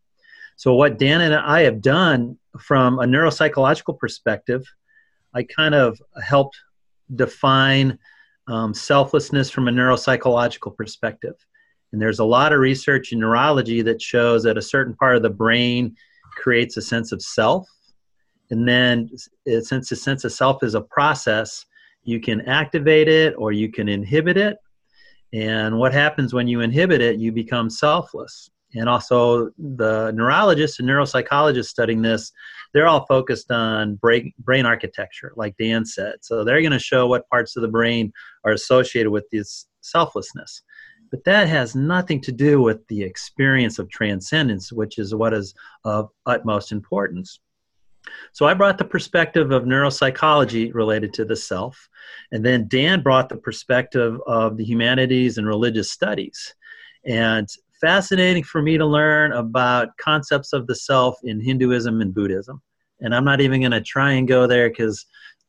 So, 0.57 0.75
what 0.75 0.99
Dan 0.99 1.21
and 1.21 1.35
I 1.35 1.63
have 1.63 1.81
done 1.81 2.39
from 2.59 2.99
a 2.99 3.05
neuropsychological 3.05 3.99
perspective, 3.99 4.65
I 5.35 5.43
kind 5.43 5.75
of 5.75 6.01
helped 6.23 6.59
define 7.15 7.99
um, 8.49 8.73
selflessness 8.73 9.51
from 9.51 9.69
a 9.69 9.73
neuropsychological 9.73 10.77
perspective. 10.77 11.35
And 11.93 12.01
there's 12.01 12.19
a 12.19 12.25
lot 12.25 12.53
of 12.53 12.61
research 12.61 13.13
in 13.13 13.21
neurology 13.21 13.83
that 13.83 14.01
shows 14.03 14.43
that 14.45 14.59
a 14.59 14.63
certain 14.63 14.95
part 14.95 15.17
of 15.17 15.23
the 15.23 15.31
brain 15.31 15.97
creates 16.37 16.77
a 16.77 16.83
sense 16.83 17.13
of 17.13 17.23
self. 17.23 17.69
And 18.51 18.67
then, 18.69 19.11
since 19.61 19.89
the 19.89 19.97
sense 19.97 20.25
of 20.25 20.33
self 20.33 20.63
is 20.63 20.75
a 20.75 20.81
process, 20.81 21.67
you 22.05 22.21
can 22.21 22.41
activate 22.43 23.09
it 23.09 23.35
or 23.37 23.53
you 23.53 23.71
can 23.71 23.89
inhibit 23.89 24.37
it 24.37 24.57
and 25.33 25.79
what 25.79 25.93
happens 25.93 26.33
when 26.33 26.49
you 26.49 26.61
inhibit 26.61 27.01
it, 27.01 27.19
you 27.19 27.33
become 27.33 27.69
selfless. 27.71 28.51
And 28.75 28.89
also, 28.89 29.51
the 29.59 30.13
neurologists 30.13 30.81
and 30.81 30.89
neuropsychologists 30.89 31.67
studying 31.67 32.03
this, 32.03 32.33
they're 32.75 32.89
all 32.89 33.07
focused 33.07 33.51
on 33.51 33.95
brain, 33.97 34.33
brain 34.41 34.67
architecture, 34.67 35.33
like 35.37 35.57
Dan 35.57 35.85
said. 35.85 36.17
So 36.21 36.45
they're 36.45 36.61
going 36.61 36.73
to 36.73 36.79
show 36.79 37.07
what 37.07 37.29
parts 37.29 37.57
of 37.57 37.63
the 37.63 37.69
brain 37.69 38.13
are 38.45 38.53
associated 38.53 39.11
with 39.11 39.25
this 39.31 39.67
selflessness. 39.81 40.63
But 41.11 41.25
that 41.25 41.49
has 41.49 41.75
nothing 41.75 42.21
to 42.23 42.33
do 42.33 42.61
with 42.61 42.87
the 42.89 43.03
experience 43.03 43.79
of 43.79 43.89
transcendence, 43.89 44.73
which 44.73 44.99
is 44.99 45.15
what 45.15 45.33
is 45.33 45.55
of 45.85 46.11
utmost 46.27 46.73
importance. 46.73 47.41
So 48.33 48.47
I 48.47 48.55
brought 48.55 48.79
the 48.79 48.85
perspective 48.85 49.51
of 49.51 49.65
neuropsychology 49.65 50.73
related 50.75 51.13
to 51.15 51.25
the 51.25 51.37
self, 51.37 51.89
and 52.33 52.45
then 52.45 52.69
Dan 52.69 53.03
brought 53.03 53.29
the 53.29 53.37
perspective 53.37 54.21
of 54.27 54.57
the 54.57 54.65
humanities 54.65 55.39
and 55.39 55.47
religious 55.47 55.91
studies. 55.91 56.55
And 57.05 57.49
fascinating 57.81 58.43
for 58.43 58.63
me 58.63 58.79
to 58.79 58.87
learn 58.87 59.33
about 59.33 59.97
concepts 59.99 60.53
of 60.53 60.67
the 60.67 60.75
self 60.75 61.17
in 61.25 61.41
Hinduism 61.41 62.01
and 62.01 62.15
Buddhism. 62.15 62.63
And 63.01 63.15
I'm 63.15 63.25
not 63.25 63.41
even 63.41 63.61
going 63.61 63.73
to 63.73 63.83
try 63.83 64.13
and 64.13 64.27
go 64.27 64.47
there 64.47 64.69
because 64.71 65.05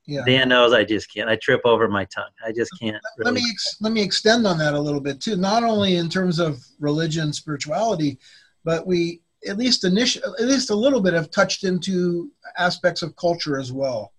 yeah. 0.06 0.22
Dan 0.26 0.50
knows 0.50 0.72
I 0.72 0.86
just 0.86 1.14
can't. 1.14 1.30
I 1.30 1.36
trip 1.36 1.62
over 1.66 1.90
my 1.90 2.06
tongue. 2.06 2.32
I 2.46 2.54
just 2.54 2.72
can't. 2.80 3.02
Really. 3.18 3.32
Let 3.32 3.34
me 3.34 3.50
ex- 3.50 3.78
let 3.82 3.92
me 3.92 4.02
extend 4.02 4.48
on 4.48 4.58
that 4.58 4.74
a 4.74 4.80
little 4.80 5.02
bit 5.02 5.20
too. 5.20 5.36
Not 5.36 5.64
only 5.64 5.98
in 5.98 6.10
terms 6.10 6.40
of 6.40 6.64
religion, 6.80 7.34
spirituality, 7.34 8.18
but 8.64 8.88
we 8.88 9.22
at 9.48 9.58
least 9.58 9.84
initial, 9.84 10.22
at 10.36 10.46
least 10.46 10.70
a 10.70 10.76
little 10.76 11.02
bit 11.02 11.14
have 11.14 11.32
touched 11.32 11.64
into 11.64 12.32
aspects 12.58 13.02
of 13.02 13.16
culture 13.16 13.60
as 13.60 13.72
well. 13.72 14.14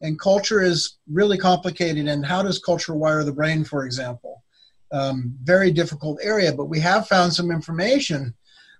And 0.00 0.18
culture 0.18 0.62
is 0.62 0.98
really 1.10 1.38
complicated. 1.38 2.06
And 2.06 2.24
how 2.24 2.42
does 2.42 2.58
culture 2.58 2.94
wire 2.94 3.24
the 3.24 3.32
brain, 3.32 3.64
for 3.64 3.84
example? 3.84 4.44
Um, 4.92 5.34
very 5.42 5.70
difficult 5.70 6.18
area, 6.22 6.52
but 6.52 6.66
we 6.66 6.80
have 6.80 7.08
found 7.08 7.32
some 7.32 7.50
information 7.50 8.34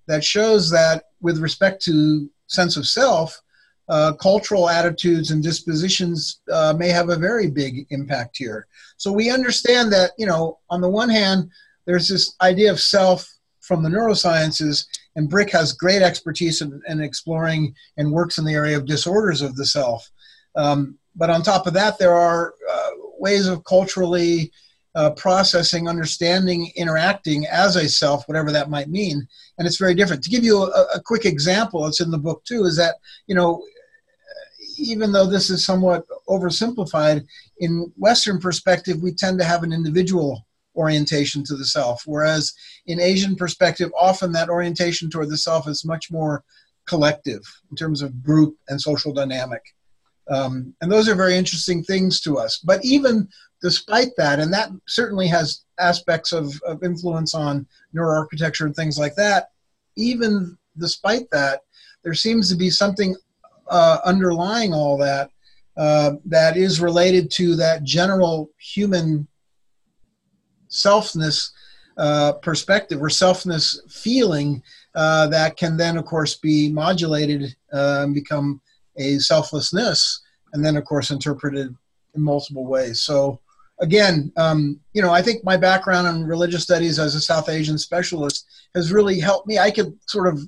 that 0.07 0.25
shows 0.25 0.71
that 0.71 1.05
with 1.21 1.39
respect 1.39 1.83
to 1.83 2.31
sense 2.47 2.77
of 2.77 2.87
self, 2.87 3.41
uh, 3.89 4.13
cultural 4.15 4.69
attitudes 4.69 5.31
and 5.31 5.43
dispositions 5.43 6.41
uh, 6.53 6.75
may 6.77 6.89
have 6.89 7.09
a 7.09 7.17
very 7.17 7.51
big 7.51 7.87
impact 7.91 8.37
here. 8.37 8.67
So 8.97 9.13
we 9.13 9.31
understand 9.31 9.93
that, 9.93 10.13
you 10.19 10.27
know, 10.27 10.59
on 10.71 10.81
the 10.81 10.89
one 10.89 11.09
hand, 11.09 11.51
there's 11.87 12.09
this 12.09 12.35
idea 12.43 12.71
of 12.71 12.81
self 12.81 13.38
from 13.69 13.83
the 13.83 13.91
neurosciences, 13.91 14.87
and 15.15 15.29
Brick 15.29 15.51
has 15.51 15.73
great 15.85 16.03
expertise 16.03 16.63
in, 16.63 16.81
in 16.89 17.01
exploring 17.01 17.75
and 17.99 18.11
works 18.11 18.39
in 18.39 18.45
the 18.47 18.55
area 18.55 18.77
of 18.77 18.87
disorders 18.87 19.43
of 19.43 19.55
the 19.57 19.67
self. 19.67 20.11
Um, 20.57 20.99
but 21.15 21.31
on 21.31 21.43
top 21.43 21.67
of 21.67 21.75
that, 21.75 21.99
there 21.99 22.15
are 22.15 22.55
uh, 22.73 22.91
ways 23.19 23.47
of 23.47 23.65
culturally 23.65 24.51
uh, 24.95 25.11
processing, 25.11 25.87
understanding, 25.87 26.73
interacting 26.75 27.47
as 27.47 27.77
a 27.77 27.89
self, 27.89 28.27
whatever 28.27 28.51
that 28.53 28.71
might 28.71 28.89
mean. 28.89 29.29
And 29.59 29.67
it's 29.67 29.77
very 29.77 29.95
different. 29.95 30.25
To 30.25 30.31
give 30.31 30.45
you 30.45 30.63
a, 30.63 30.87
a 30.95 31.01
quick 31.11 31.25
example, 31.27 31.87
it's 31.87 32.01
in 32.01 32.11
the 32.11 32.19
book 32.19 32.43
too, 32.45 32.65
is 32.65 32.77
that, 32.79 32.95
you 33.27 33.35
know, 33.35 33.63
even 34.79 35.13
though 35.13 35.27
this 35.27 35.51
is 35.51 35.65
somewhat 35.65 36.05
oversimplified, 36.29 37.27
in 37.59 37.93
Western 37.97 38.39
perspective, 38.41 39.03
we 39.03 39.13
tend 39.13 39.39
to 39.39 39.45
have 39.45 39.63
an 39.63 39.73
individual 39.73 40.47
orientation 40.79 41.43
to 41.45 41.57
the 41.57 41.65
self. 41.65 42.03
Whereas 42.07 42.55
in 42.87 43.01
Asian 43.01 43.35
perspective, 43.37 43.91
often 43.99 44.33
that 44.33 44.49
orientation 44.49 45.11
toward 45.11 45.29
the 45.29 45.37
self 45.37 45.69
is 45.69 45.85
much 45.85 46.11
more 46.11 46.45
collective 46.87 47.43
in 47.71 47.77
terms 47.77 48.01
of 48.01 48.23
group 48.23 48.57
and 48.69 48.81
social 48.81 49.13
dynamic. 49.13 49.63
Um, 50.31 50.75
and 50.81 50.91
those 50.91 51.09
are 51.09 51.15
very 51.15 51.37
interesting 51.37 51.83
things 51.83 52.21
to 52.23 52.39
us. 52.39 52.59
But 52.59 52.81
even 52.85 53.29
despite 53.61 54.13
that, 54.17 54.39
and 54.39 54.53
that 54.53 54.71
certainly 54.87 55.27
has 55.29 55.65
aspects 55.79 56.33
of, 56.33 56.55
of 56.67 56.83
influence 56.83 57.35
on 57.35 57.67
neuroarchitecture 57.95 58.67
and 58.67 58.75
things 58.75 58.99
like 58.99 59.15
that, 59.17 59.51
even 59.97 60.57
despite 60.79 61.29
that, 61.33 61.63
there 62.05 62.15
seems 62.15 62.49
to 62.49 62.57
be 62.57 62.71
something 62.71 63.17
uh, 63.69 63.99
underlying 64.05 64.73
all 64.73 64.97
that 64.97 65.31
uh, 65.77 66.13
that 66.25 66.57
is 66.57 66.81
related 66.81 67.31
to 67.31 67.55
that 67.55 67.85
general 67.85 68.51
human 68.59 69.28
selfness 70.71 71.51
uh, 71.97 72.33
perspective 72.35 73.03
or 73.03 73.09
selfness 73.09 73.79
feeling 73.91 74.63
uh, 74.95 75.27
that 75.29 75.57
can 75.57 75.77
then, 75.77 75.97
of 75.97 76.05
course, 76.05 76.37
be 76.37 76.71
modulated 76.71 77.55
uh, 77.73 78.01
and 78.03 78.15
become 78.15 78.61
a 78.97 79.19
selflessness, 79.19 80.21
and 80.53 80.65
then, 80.65 80.77
of 80.77 80.85
course, 80.85 81.11
interpreted 81.11 81.75
in 82.15 82.23
multiple 82.23 82.67
ways. 82.67 83.03
So, 83.03 83.41
again, 83.81 84.33
um, 84.37 84.81
you 84.93 85.03
know, 85.03 85.13
I 85.13 85.23
think 85.23 85.45
my 85.45 85.57
background 85.57 86.09
in 86.09 86.27
religious 86.27 86.63
studies 86.63 86.99
as 86.99 87.15
a 87.15 87.21
South 87.21 87.49
Asian 87.49 87.79
specialist 87.79 88.47
has 88.75 88.93
really 88.93 89.21
helped 89.21 89.47
me. 89.47 89.59
I 89.59 89.71
could 89.71 89.97
sort 90.07 90.29
of 90.29 90.41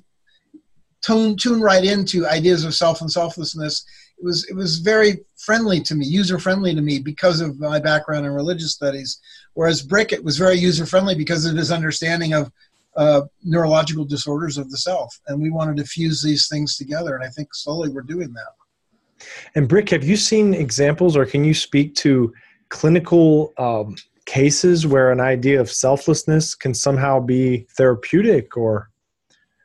tune 1.01 1.35
tune 1.35 1.61
right 1.61 1.83
into 1.83 2.27
ideas 2.27 2.63
of 2.63 2.75
self 2.75 3.01
and 3.01 3.11
selflessness. 3.11 3.85
It 4.21 4.25
was 4.25 4.47
it 4.49 4.55
was 4.55 4.77
very 4.77 5.21
friendly 5.35 5.81
to 5.81 5.95
me, 5.95 6.05
user 6.05 6.37
friendly 6.37 6.75
to 6.75 6.81
me 6.81 6.99
because 6.99 7.41
of 7.41 7.59
my 7.59 7.79
background 7.79 8.27
in 8.27 8.31
religious 8.31 8.71
studies. 8.71 9.19
Whereas 9.55 9.81
Brick, 9.81 10.13
it 10.13 10.23
was 10.23 10.37
very 10.37 10.59
user 10.59 10.85
friendly 10.85 11.15
because 11.15 11.45
of 11.45 11.57
his 11.57 11.71
understanding 11.71 12.33
of 12.33 12.51
uh, 12.95 13.21
neurological 13.43 14.05
disorders 14.05 14.59
of 14.59 14.69
the 14.69 14.77
self, 14.77 15.19
and 15.27 15.41
we 15.41 15.49
wanted 15.49 15.77
to 15.77 15.85
fuse 15.85 16.21
these 16.21 16.47
things 16.47 16.77
together. 16.77 17.15
And 17.15 17.23
I 17.23 17.29
think 17.29 17.49
slowly 17.53 17.89
we're 17.89 18.01
doing 18.01 18.31
that. 18.33 19.25
And 19.55 19.67
Brick, 19.67 19.89
have 19.89 20.03
you 20.03 20.15
seen 20.17 20.53
examples, 20.53 21.17
or 21.17 21.25
can 21.25 21.43
you 21.43 21.55
speak 21.55 21.95
to 21.95 22.31
clinical 22.69 23.53
um, 23.57 23.95
cases 24.25 24.85
where 24.85 25.11
an 25.11 25.19
idea 25.19 25.59
of 25.59 25.71
selflessness 25.71 26.53
can 26.53 26.75
somehow 26.75 27.19
be 27.19 27.65
therapeutic, 27.75 28.55
or 28.55 28.91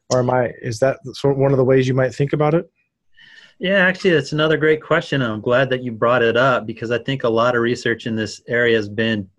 or 0.08 0.20
am 0.20 0.30
I? 0.30 0.54
Is 0.62 0.78
that 0.78 1.00
one 1.22 1.52
of 1.52 1.58
the 1.58 1.64
ways 1.64 1.86
you 1.86 1.94
might 1.94 2.14
think 2.14 2.32
about 2.32 2.54
it? 2.54 2.70
Yeah, 3.58 3.86
actually, 3.86 4.10
that's 4.10 4.32
another 4.32 4.58
great 4.58 4.82
question. 4.82 5.22
I'm 5.22 5.40
glad 5.40 5.70
that 5.70 5.82
you 5.82 5.90
brought 5.90 6.22
it 6.22 6.36
up 6.36 6.66
because 6.66 6.90
I 6.90 6.98
think 6.98 7.25
a 7.25 7.28
lot 7.28 7.56
of 7.56 7.62
research 7.62 8.06
in 8.06 8.14
this 8.14 8.42
area 8.46 8.76
has 8.76 8.88
been 8.88 9.30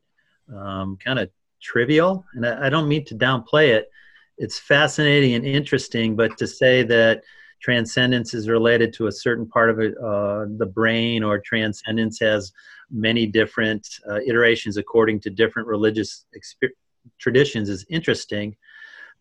um, 0.53 0.97
kind 0.97 1.19
of 1.19 1.29
trivial, 1.61 2.25
and 2.33 2.45
I, 2.45 2.65
I, 2.65 2.69
don't 2.69 2.87
mean 2.87 3.05
to 3.05 3.15
downplay 3.15 3.69
it. 3.69 3.91
It's 4.37 4.57
fascinating 4.57 5.35
and 5.35 5.45
interesting, 5.45 6.15
but 6.15 6.35
to 6.39 6.47
say 6.47 6.81
that 6.83 7.21
transcendence 7.61 8.33
is 8.33 8.49
related 8.49 8.93
to 8.93 9.07
a 9.07 9.11
certain 9.11 9.47
part 9.47 9.69
of 9.69 9.79
uh, 9.79 10.45
the 10.57 10.71
brain, 10.73 11.21
or 11.23 11.37
transcendence 11.39 12.19
has 12.19 12.53
many 12.89 13.27
different 13.27 13.87
uh, 14.09 14.19
iterations 14.25 14.77
according 14.77 15.19
to 15.19 15.29
different 15.29 15.67
religious 15.67 16.25
traditions 17.19 17.69
is 17.69 17.85
interesting. 17.89 18.55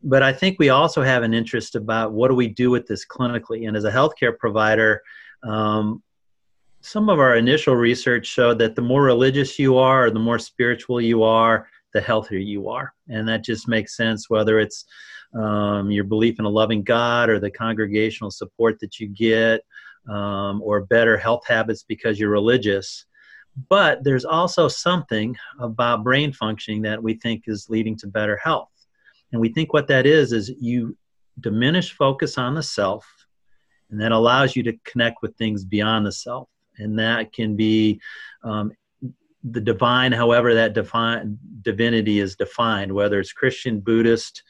But 0.02 0.22
I 0.22 0.32
think 0.32 0.58
we 0.58 0.68
also 0.68 1.02
have 1.02 1.22
an 1.22 1.34
interest 1.34 1.74
about 1.74 2.12
what 2.12 2.28
do 2.28 2.34
we 2.34 2.48
do 2.48 2.70
with 2.70 2.86
this 2.86 3.04
clinically. 3.04 3.66
And 3.66 3.76
as 3.76 3.84
a 3.84 3.90
healthcare 3.90 4.36
provider, 4.36 5.02
um, 5.42 6.02
some 6.80 7.08
of 7.08 7.18
our 7.18 7.36
initial 7.36 7.74
research 7.74 8.26
showed 8.26 8.58
that 8.60 8.76
the 8.76 8.82
more 8.82 9.02
religious 9.02 9.58
you 9.58 9.76
are, 9.76 10.06
or 10.06 10.10
the 10.10 10.20
more 10.20 10.38
spiritual 10.38 11.00
you 11.00 11.24
are, 11.24 11.68
the 11.92 12.00
healthier 12.00 12.38
you 12.38 12.68
are. 12.68 12.94
And 13.08 13.26
that 13.28 13.42
just 13.42 13.66
makes 13.66 13.96
sense, 13.96 14.30
whether 14.30 14.60
it's 14.60 14.84
um, 15.34 15.90
your 15.90 16.04
belief 16.04 16.38
in 16.38 16.44
a 16.44 16.48
loving 16.48 16.82
God 16.82 17.28
or 17.28 17.40
the 17.40 17.50
congregational 17.50 18.30
support 18.30 18.78
that 18.80 19.00
you 19.00 19.08
get, 19.08 19.62
um, 20.08 20.62
or 20.62 20.82
better 20.82 21.16
health 21.16 21.44
habits 21.46 21.82
because 21.82 22.20
you're 22.20 22.30
religious. 22.30 23.06
But 23.68 24.04
there's 24.04 24.24
also 24.24 24.68
something 24.68 25.36
about 25.58 26.04
brain 26.04 26.32
functioning 26.32 26.82
that 26.82 27.02
we 27.02 27.14
think 27.14 27.44
is 27.46 27.70
leading 27.70 27.96
to 27.98 28.06
better 28.06 28.36
health. 28.36 28.68
And 29.32 29.40
we 29.40 29.48
think 29.48 29.72
what 29.72 29.88
that 29.88 30.06
is 30.06 30.32
is 30.32 30.50
you 30.60 30.96
diminish 31.40 31.92
focus 31.92 32.38
on 32.38 32.54
the 32.54 32.62
self, 32.62 33.06
and 33.90 34.00
that 34.00 34.12
allows 34.12 34.56
you 34.56 34.62
to 34.64 34.78
connect 34.84 35.22
with 35.22 35.36
things 35.36 35.64
beyond 35.64 36.06
the 36.06 36.12
self 36.12 36.48
and 36.78 36.98
that 36.98 37.32
can 37.32 37.56
be 37.56 38.00
um, 38.44 38.72
the 39.44 39.60
divine, 39.60 40.12
however 40.12 40.54
that 40.54 40.74
divinity 41.62 42.20
is 42.20 42.36
defined, 42.36 42.92
whether 42.92 43.20
it's 43.20 43.32
Christian, 43.32 43.80
Buddhist, 43.80 44.42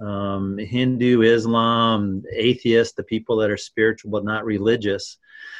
um, 0.00 0.58
Hindu, 0.58 1.22
Islam, 1.22 2.22
atheist, 2.32 2.96
the 2.96 3.02
people 3.02 3.36
that 3.38 3.50
are 3.50 3.56
spiritual 3.56 4.10
but 4.10 4.24
not 4.24 4.44
religious. 4.44 5.18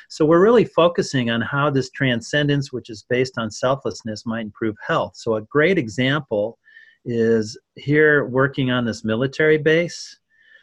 So 0.09 0.25
we're 0.25 0.43
really 0.43 0.65
focusing 0.65 1.31
on 1.31 1.41
how 1.41 1.71
this 1.71 1.91
transcendence, 1.91 2.73
which 2.73 2.91
is 2.91 3.05
based 3.09 3.39
on 3.39 3.51
selflessness, 3.51 4.27
might 4.27 4.43
improve 4.43 4.77
health. 4.87 5.13
So 5.17 5.37
a 5.37 5.43
great 5.43 5.79
example 5.79 6.59
is 7.05 7.59
here 7.77 8.25
working 8.27 8.71
on 8.71 8.85
this 8.85 9.05
military 9.05 9.59
base. 9.59 10.19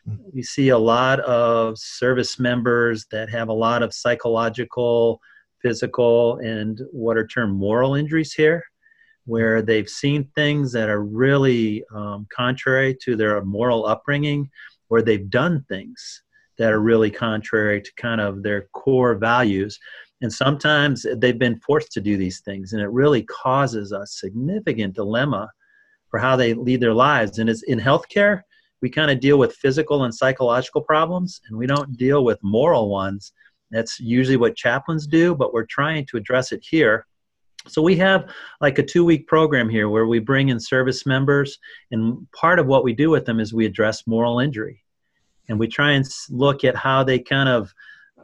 Hmm. 0.06 0.16
We 0.34 0.44
see 0.44 0.70
a 0.70 0.78
lot 0.78 1.20
of 1.22 1.78
service 1.78 2.40
members 2.40 3.06
that 3.12 3.30
have 3.30 3.50
a 3.50 3.54
lot 3.54 3.84
of 3.84 3.94
psychological 3.94 5.22
physical 5.62 6.38
and 6.38 6.82
what 6.92 7.18
are 7.18 7.28
termed 7.28 7.56
moral 7.56 7.96
injuries 7.96 8.34
here, 8.34 8.64
where 9.26 9.62
they've 9.62 9.90
seen 9.90 10.30
things 10.36 10.72
that 10.72 10.90
are 10.90 11.04
really 11.04 11.84
um, 11.94 12.28
contrary 12.36 12.98
to 13.04 13.16
their 13.16 13.44
moral 13.44 13.86
upbringing, 13.86 14.50
or 14.90 15.02
they've 15.02 15.30
done 15.30 15.64
things 15.70 16.24
that 16.58 16.72
are 16.72 16.80
really 16.80 17.10
contrary 17.12 17.82
to 17.82 17.92
kind 17.96 18.20
of 18.20 18.44
their 18.44 18.68
core 18.74 19.16
values. 19.16 19.80
And 20.22 20.32
sometimes 20.32 21.06
they've 21.18 21.40
been 21.40 21.60
forced 21.60 21.92
to 21.94 22.02
do 22.02 22.18
these 22.18 22.42
things, 22.42 22.74
and 22.74 22.82
it 22.82 22.90
really 22.90 23.24
causes 23.24 23.92
a 23.92 24.06
significant 24.06 24.94
dilemma 24.96 25.50
for 26.12 26.20
how 26.20 26.36
they 26.36 26.54
lead 26.54 26.82
their 26.82 26.94
lives. 26.94 27.40
And 27.40 27.50
it's 27.50 27.64
in 27.64 27.80
healthcare, 27.80 28.42
we 28.82 28.90
kind 28.90 29.10
of 29.10 29.20
deal 29.20 29.38
with 29.38 29.56
physical 29.56 30.04
and 30.04 30.14
psychological 30.14 30.82
problems, 30.82 31.42
and 31.48 31.58
we 31.58 31.66
don't 31.66 31.98
deal 31.98 32.24
with 32.24 32.40
moral 32.44 32.90
ones. 32.90 33.34
That's 33.70 34.00
usually 34.00 34.38
what 34.38 34.56
chaplains 34.56 35.08
do, 35.08 35.34
but 35.34 35.54
we're 35.54 35.66
trying 35.66 36.06
to 36.08 36.18
address 36.18 36.52
it 36.52 36.64
here. 36.68 37.08
So 37.68 37.82
we 37.82 37.96
have 37.98 38.30
like 38.60 38.80
a 38.80 38.84
two 38.84 39.06
week 39.06 39.28
program 39.28 39.70
here 39.70 39.88
where 39.88 40.08
we 40.08 40.20
bring 40.20 40.50
in 40.50 40.60
service 40.60 41.06
members, 41.06 41.58
and 41.92 42.28
part 42.32 42.60
of 42.60 42.66
what 42.66 42.84
we 42.84 42.94
do 42.94 43.10
with 43.10 43.26
them 43.26 43.40
is 43.40 43.54
we 43.54 43.66
address 43.66 44.08
moral 44.08 44.40
injury. 44.40 44.84
And 45.48 45.60
we 45.60 45.68
try 45.68 45.92
and 45.92 46.06
look 46.30 46.64
at 46.64 46.76
how 46.76 47.04
they 47.04 47.20
kind 47.20 47.50
of, 47.50 47.74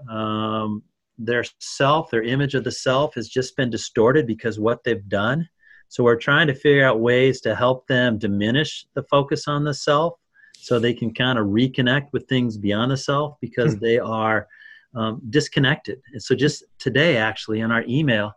um, 0.10 0.84
their 1.18 1.44
self, 1.60 2.10
their 2.10 2.24
image 2.24 2.56
of 2.56 2.64
the 2.64 2.72
self 2.72 3.16
has 3.16 3.28
just 3.28 3.56
been 3.58 3.70
distorted 3.70 4.28
because 4.28 4.60
what 4.60 4.84
they've 4.84 5.08
done. 5.08 5.48
So 5.90 6.04
we're 6.04 6.18
trying 6.18 6.48
to 6.48 6.54
figure 6.54 6.86
out 6.86 7.00
ways 7.00 7.42
to 7.42 7.56
help 7.56 7.88
them 7.88 8.18
diminish 8.18 8.86
the 8.94 9.04
focus 9.04 9.48
on 9.48 9.64
the 9.64 9.74
self 9.74 10.20
so 10.58 10.80
they 10.80 10.94
can 10.94 11.14
kind 11.14 11.40
of 11.40 11.48
reconnect 11.48 12.08
with 12.12 12.28
things 12.28 12.58
beyond 12.58 12.92
the 12.92 12.98
self 12.98 13.36
because 13.40 13.74
hmm. 13.74 13.80
they 13.80 14.00
are 14.00 14.48
um, 14.96 15.22
disconnected. 15.30 16.02
And 16.14 16.22
so 16.22 16.36
just 16.36 16.64
today, 16.80 17.18
actually, 17.18 17.62
in 17.62 17.72
our 17.72 17.84
email, 17.88 18.34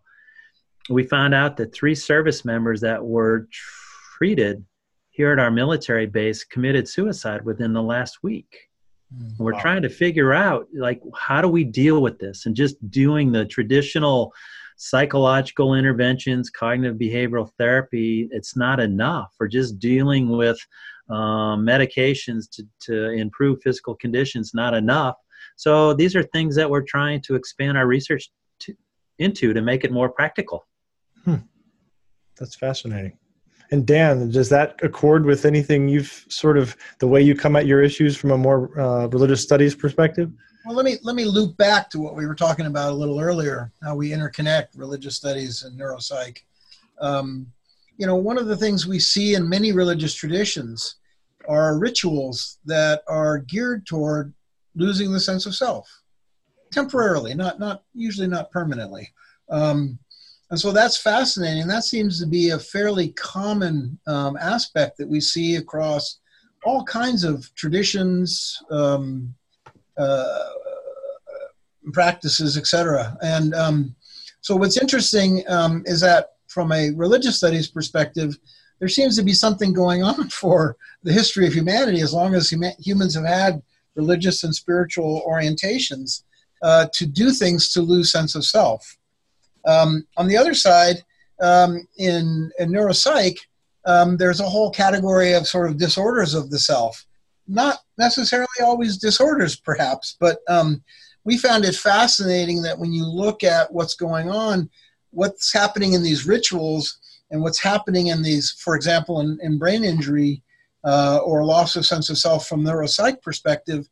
we 0.88 1.04
found 1.04 1.34
out 1.34 1.56
that 1.56 1.74
three 1.74 1.94
service 1.94 2.44
members 2.44 2.80
that 2.82 3.04
were 3.04 3.48
treated 4.18 4.64
here 5.10 5.32
at 5.32 5.38
our 5.38 5.50
military 5.50 6.06
base 6.06 6.44
committed 6.44 6.88
suicide 6.88 7.44
within 7.44 7.72
the 7.72 7.82
last 7.82 8.22
week. 8.22 8.68
Mm, 9.14 9.38
we're 9.38 9.52
wow. 9.52 9.60
trying 9.60 9.82
to 9.82 9.88
figure 9.88 10.32
out 10.32 10.68
like 10.74 11.00
how 11.14 11.40
do 11.40 11.48
we 11.48 11.64
deal 11.64 12.00
with 12.02 12.18
this 12.18 12.46
and 12.46 12.54
just 12.54 12.76
doing 12.90 13.32
the 13.32 13.44
traditional 13.44 14.32
psychological 14.82 15.74
interventions 15.74 16.48
cognitive 16.48 16.96
behavioral 16.96 17.50
therapy 17.58 18.28
it's 18.32 18.56
not 18.56 18.80
enough 18.80 19.32
for 19.36 19.46
just 19.46 19.78
dealing 19.78 20.28
with 20.30 20.58
um, 21.10 21.66
medications 21.66 22.48
to, 22.50 22.64
to 22.80 23.10
improve 23.10 23.60
physical 23.62 23.94
conditions 23.96 24.52
not 24.54 24.74
enough 24.74 25.16
so 25.56 25.92
these 25.92 26.16
are 26.16 26.22
things 26.22 26.54
that 26.56 26.70
we're 26.70 26.82
trying 26.82 27.20
to 27.22 27.34
expand 27.34 27.76
our 27.76 27.86
research 27.86 28.30
to, 28.60 28.74
into 29.18 29.52
to 29.52 29.60
make 29.60 29.84
it 29.84 29.92
more 29.92 30.08
practical. 30.08 30.66
Hmm. 31.24 31.36
That's 32.38 32.54
fascinating. 32.54 33.18
And 33.70 33.86
Dan, 33.86 34.30
does 34.30 34.48
that 34.48 34.80
accord 34.82 35.24
with 35.24 35.44
anything 35.44 35.86
you've 35.86 36.24
sort 36.28 36.58
of 36.58 36.76
the 36.98 37.06
way 37.06 37.22
you 37.22 37.34
come 37.34 37.54
at 37.54 37.66
your 37.66 37.82
issues 37.82 38.16
from 38.16 38.32
a 38.32 38.38
more 38.38 38.80
uh, 38.80 39.06
religious 39.08 39.42
studies 39.42 39.74
perspective? 39.74 40.32
Well, 40.64 40.76
let 40.76 40.84
me 40.84 40.98
let 41.02 41.16
me 41.16 41.24
loop 41.24 41.56
back 41.56 41.88
to 41.90 42.00
what 42.00 42.14
we 42.14 42.26
were 42.26 42.34
talking 42.34 42.66
about 42.66 42.92
a 42.92 42.94
little 42.94 43.18
earlier. 43.18 43.72
How 43.82 43.94
we 43.94 44.10
interconnect 44.10 44.68
religious 44.76 45.16
studies 45.16 45.62
and 45.62 45.78
neuropsych. 45.78 46.38
Um, 47.00 47.50
you 47.96 48.06
know, 48.06 48.16
one 48.16 48.38
of 48.38 48.46
the 48.46 48.56
things 48.56 48.86
we 48.86 48.98
see 48.98 49.34
in 49.34 49.48
many 49.48 49.72
religious 49.72 50.14
traditions 50.14 50.96
are 51.48 51.78
rituals 51.78 52.58
that 52.66 53.02
are 53.08 53.38
geared 53.38 53.86
toward 53.86 54.34
losing 54.74 55.12
the 55.12 55.20
sense 55.20 55.46
of 55.46 55.54
self 55.54 55.88
temporarily, 56.70 57.34
not 57.34 57.58
not 57.58 57.82
usually 57.94 58.28
not 58.28 58.50
permanently. 58.50 59.08
Um, 59.48 59.98
and 60.50 60.60
so 60.60 60.72
that's 60.72 60.96
fascinating. 60.96 61.66
That 61.68 61.84
seems 61.84 62.20
to 62.20 62.26
be 62.26 62.50
a 62.50 62.58
fairly 62.58 63.10
common 63.10 63.98
um, 64.06 64.36
aspect 64.36 64.98
that 64.98 65.08
we 65.08 65.20
see 65.20 65.56
across 65.56 66.18
all 66.64 66.84
kinds 66.84 67.24
of 67.24 67.52
traditions, 67.54 68.60
um, 68.70 69.34
practices, 71.92 72.56
etc. 72.56 73.16
And 73.22 73.54
um, 73.54 73.94
so, 74.40 74.56
what's 74.56 74.80
interesting 74.80 75.44
um, 75.48 75.82
is 75.86 76.00
that 76.00 76.30
from 76.48 76.72
a 76.72 76.90
religious 76.90 77.36
studies 77.36 77.68
perspective, 77.68 78.38
there 78.78 78.88
seems 78.88 79.16
to 79.16 79.22
be 79.22 79.32
something 79.32 79.72
going 79.72 80.02
on 80.02 80.28
for 80.30 80.76
the 81.02 81.12
history 81.12 81.46
of 81.46 81.52
humanity 81.52 82.00
as 82.00 82.12
long 82.12 82.34
as 82.34 82.50
hum- 82.50 82.72
humans 82.78 83.14
have 83.14 83.26
had 83.26 83.62
religious 83.94 84.44
and 84.44 84.54
spiritual 84.54 85.22
orientations 85.28 86.22
uh, 86.62 86.86
to 86.92 87.06
do 87.06 87.30
things 87.30 87.72
to 87.72 87.80
lose 87.80 88.12
sense 88.12 88.34
of 88.34 88.44
self. 88.44 88.96
Um, 89.66 90.06
on 90.16 90.26
the 90.26 90.36
other 90.36 90.54
side, 90.54 91.02
um, 91.40 91.86
in, 91.98 92.50
in 92.58 92.70
neuropsych, 92.70 93.38
um, 93.86 94.16
there's 94.16 94.40
a 94.40 94.48
whole 94.48 94.70
category 94.70 95.32
of 95.32 95.46
sort 95.46 95.68
of 95.68 95.78
disorders 95.78 96.34
of 96.34 96.50
the 96.50 96.58
self. 96.58 97.06
Not 97.48 97.78
necessarily 98.00 98.48
always 98.62 98.96
disorders, 98.96 99.54
perhaps, 99.54 100.16
but 100.18 100.38
um, 100.48 100.82
we 101.24 101.36
found 101.36 101.64
it 101.64 101.74
fascinating 101.76 102.62
that 102.62 102.78
when 102.78 102.92
you 102.92 103.06
look 103.06 103.44
at 103.44 103.72
what's 103.72 103.94
going 103.94 104.30
on, 104.30 104.68
what's 105.10 105.52
happening 105.52 105.92
in 105.92 106.02
these 106.02 106.26
rituals 106.26 106.98
and 107.30 107.42
what's 107.42 107.60
happening 107.60 108.08
in 108.08 108.22
these, 108.22 108.52
for 108.64 108.74
example, 108.74 109.20
in, 109.20 109.38
in 109.42 109.58
brain 109.58 109.84
injury 109.84 110.42
uh, 110.84 111.18
or 111.24 111.44
loss 111.44 111.76
of 111.76 111.86
sense 111.86 112.08
of 112.10 112.18
self 112.18 112.48
from 112.48 112.62
neuropsych 112.62 113.22
perspective, 113.22 113.86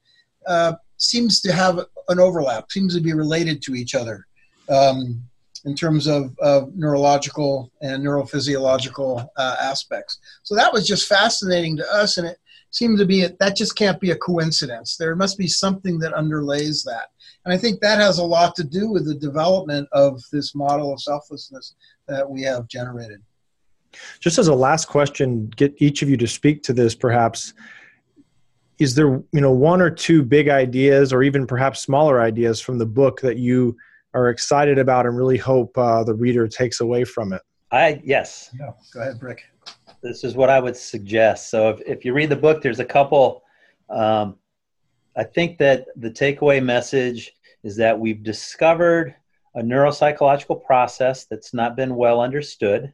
uh, 0.46 0.72
seems 0.96 1.40
to 1.42 1.52
have 1.52 1.78
an 2.08 2.18
overlap, 2.18 2.72
seems 2.72 2.94
to 2.94 3.00
be 3.00 3.12
related 3.12 3.62
to 3.62 3.74
each 3.74 3.94
other 3.94 4.26
um, 4.70 5.22
in 5.64 5.74
terms 5.74 6.06
of, 6.06 6.36
of, 6.38 6.74
neurological 6.74 7.70
and 7.82 8.02
neurophysiological 8.02 9.28
uh, 9.36 9.56
aspects. 9.60 10.18
So 10.42 10.54
that 10.54 10.72
was 10.72 10.86
just 10.86 11.06
fascinating 11.06 11.76
to 11.76 11.92
us, 11.92 12.16
and 12.16 12.26
it 12.26 12.38
seemed 12.70 12.98
to 12.98 13.06
be 13.06 13.22
a, 13.22 13.30
that 13.40 13.56
just 13.56 13.76
can't 13.76 14.00
be 14.00 14.10
a 14.10 14.16
coincidence. 14.16 14.96
There 14.96 15.16
must 15.16 15.38
be 15.38 15.46
something 15.46 15.98
that 16.00 16.12
underlays 16.12 16.84
that. 16.84 17.08
And 17.44 17.54
I 17.54 17.56
think 17.56 17.80
that 17.80 17.98
has 17.98 18.18
a 18.18 18.24
lot 18.24 18.54
to 18.56 18.64
do 18.64 18.90
with 18.90 19.06
the 19.06 19.14
development 19.14 19.88
of 19.92 20.22
this 20.32 20.54
model 20.54 20.92
of 20.92 21.00
selflessness 21.00 21.74
that 22.06 22.28
we 22.28 22.42
have 22.42 22.68
generated. 22.68 23.22
Just 24.20 24.38
as 24.38 24.48
a 24.48 24.54
last 24.54 24.86
question, 24.86 25.48
get 25.56 25.74
each 25.78 26.02
of 26.02 26.10
you 26.10 26.16
to 26.18 26.26
speak 26.26 26.62
to 26.64 26.72
this 26.72 26.94
perhaps 26.94 27.54
is 28.78 28.94
there 28.94 29.22
you 29.32 29.40
know 29.40 29.52
one 29.52 29.80
or 29.80 29.90
two 29.90 30.22
big 30.22 30.48
ideas 30.48 31.12
or 31.12 31.22
even 31.22 31.46
perhaps 31.46 31.80
smaller 31.80 32.20
ideas 32.20 32.60
from 32.60 32.78
the 32.78 32.86
book 32.86 33.20
that 33.20 33.36
you 33.36 33.76
are 34.14 34.30
excited 34.30 34.78
about 34.78 35.06
and 35.06 35.16
really 35.16 35.36
hope 35.36 35.76
uh, 35.76 36.02
the 36.04 36.14
reader 36.14 36.46
takes 36.48 36.80
away 36.80 37.04
from 37.04 37.32
it 37.32 37.42
i 37.72 38.00
yes 38.04 38.50
yeah 38.58 38.70
go 38.92 39.00
ahead 39.00 39.18
brick 39.18 39.44
this 40.02 40.24
is 40.24 40.34
what 40.34 40.50
i 40.50 40.60
would 40.60 40.76
suggest 40.76 41.50
so 41.50 41.70
if, 41.70 41.80
if 41.86 42.04
you 42.04 42.12
read 42.12 42.28
the 42.28 42.36
book 42.36 42.62
there's 42.62 42.80
a 42.80 42.84
couple 42.84 43.42
um, 43.90 44.36
i 45.16 45.24
think 45.24 45.58
that 45.58 45.86
the 45.96 46.10
takeaway 46.10 46.62
message 46.62 47.32
is 47.64 47.76
that 47.76 47.98
we've 47.98 48.22
discovered 48.22 49.14
a 49.54 49.62
neuropsychological 49.62 50.64
process 50.64 51.24
that's 51.24 51.52
not 51.52 51.76
been 51.76 51.96
well 51.96 52.20
understood 52.20 52.92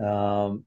um, 0.00 0.64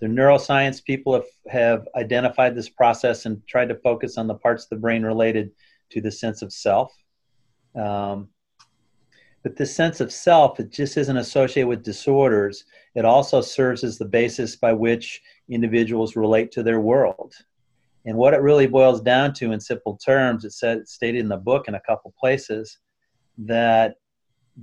the 0.00 0.06
neuroscience 0.06 0.82
people 0.82 1.12
have, 1.12 1.26
have 1.48 1.88
identified 1.94 2.54
this 2.54 2.68
process 2.68 3.26
and 3.26 3.46
tried 3.46 3.68
to 3.68 3.74
focus 3.76 4.16
on 4.16 4.26
the 4.26 4.34
parts 4.34 4.64
of 4.64 4.70
the 4.70 4.76
brain 4.76 5.02
related 5.02 5.50
to 5.90 6.00
the 6.00 6.10
sense 6.10 6.40
of 6.40 6.52
self. 6.52 6.92
Um, 7.76 8.28
but 9.42 9.56
this 9.56 9.74
sense 9.74 10.00
of 10.00 10.10
self, 10.10 10.58
it 10.58 10.70
just 10.70 10.96
isn't 10.96 11.16
associated 11.16 11.68
with 11.68 11.84
disorders. 11.84 12.64
It 12.94 13.04
also 13.04 13.40
serves 13.40 13.84
as 13.84 13.98
the 13.98 14.04
basis 14.04 14.56
by 14.56 14.72
which 14.72 15.20
individuals 15.48 16.16
relate 16.16 16.50
to 16.52 16.62
their 16.62 16.80
world. 16.80 17.34
And 18.04 18.16
what 18.16 18.34
it 18.34 18.40
really 18.40 18.66
boils 18.66 19.00
down 19.00 19.34
to 19.34 19.52
in 19.52 19.60
simple 19.60 19.96
terms, 19.96 20.44
it 20.44 20.52
said 20.52 20.88
stated 20.88 21.20
in 21.20 21.28
the 21.28 21.36
book 21.36 21.68
in 21.68 21.74
a 21.74 21.80
couple 21.80 22.14
places 22.18 22.78
that 23.38 23.96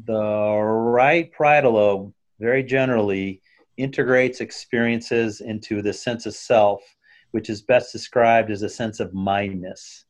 the 0.05 0.19
right 0.19 1.31
parietal 1.31 1.73
lobe, 1.73 2.13
very 2.39 2.63
generally, 2.63 3.41
integrates 3.77 4.41
experiences 4.41 5.41
into 5.41 5.81
the 5.81 5.93
sense 5.93 6.25
of 6.25 6.33
self, 6.33 6.81
which 7.31 7.49
is 7.49 7.61
best 7.61 7.91
described 7.91 8.51
as 8.51 8.63
a 8.63 8.69
sense 8.69 8.99
of 8.99 9.13
mineness. 9.13 10.05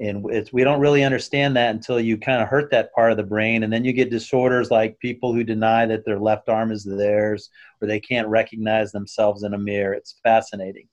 And 0.00 0.22
we 0.52 0.62
don't 0.62 0.80
really 0.80 1.02
understand 1.02 1.56
that 1.56 1.74
until 1.74 1.98
you 1.98 2.16
kind 2.18 2.40
of 2.40 2.48
hurt 2.48 2.70
that 2.70 2.92
part 2.94 3.10
of 3.10 3.16
the 3.16 3.24
brain. 3.24 3.64
And 3.64 3.72
then 3.72 3.84
you 3.84 3.92
get 3.92 4.10
disorders 4.10 4.70
like 4.70 4.98
people 5.00 5.32
who 5.32 5.42
deny 5.42 5.86
that 5.86 6.04
their 6.04 6.20
left 6.20 6.48
arm 6.48 6.70
is 6.70 6.84
theirs 6.84 7.50
or 7.82 7.88
they 7.88 7.98
can't 7.98 8.28
recognize 8.28 8.92
themselves 8.92 9.42
in 9.42 9.54
a 9.54 9.58
mirror. 9.58 9.94
It's 9.94 10.20
fascinating. 10.22 10.88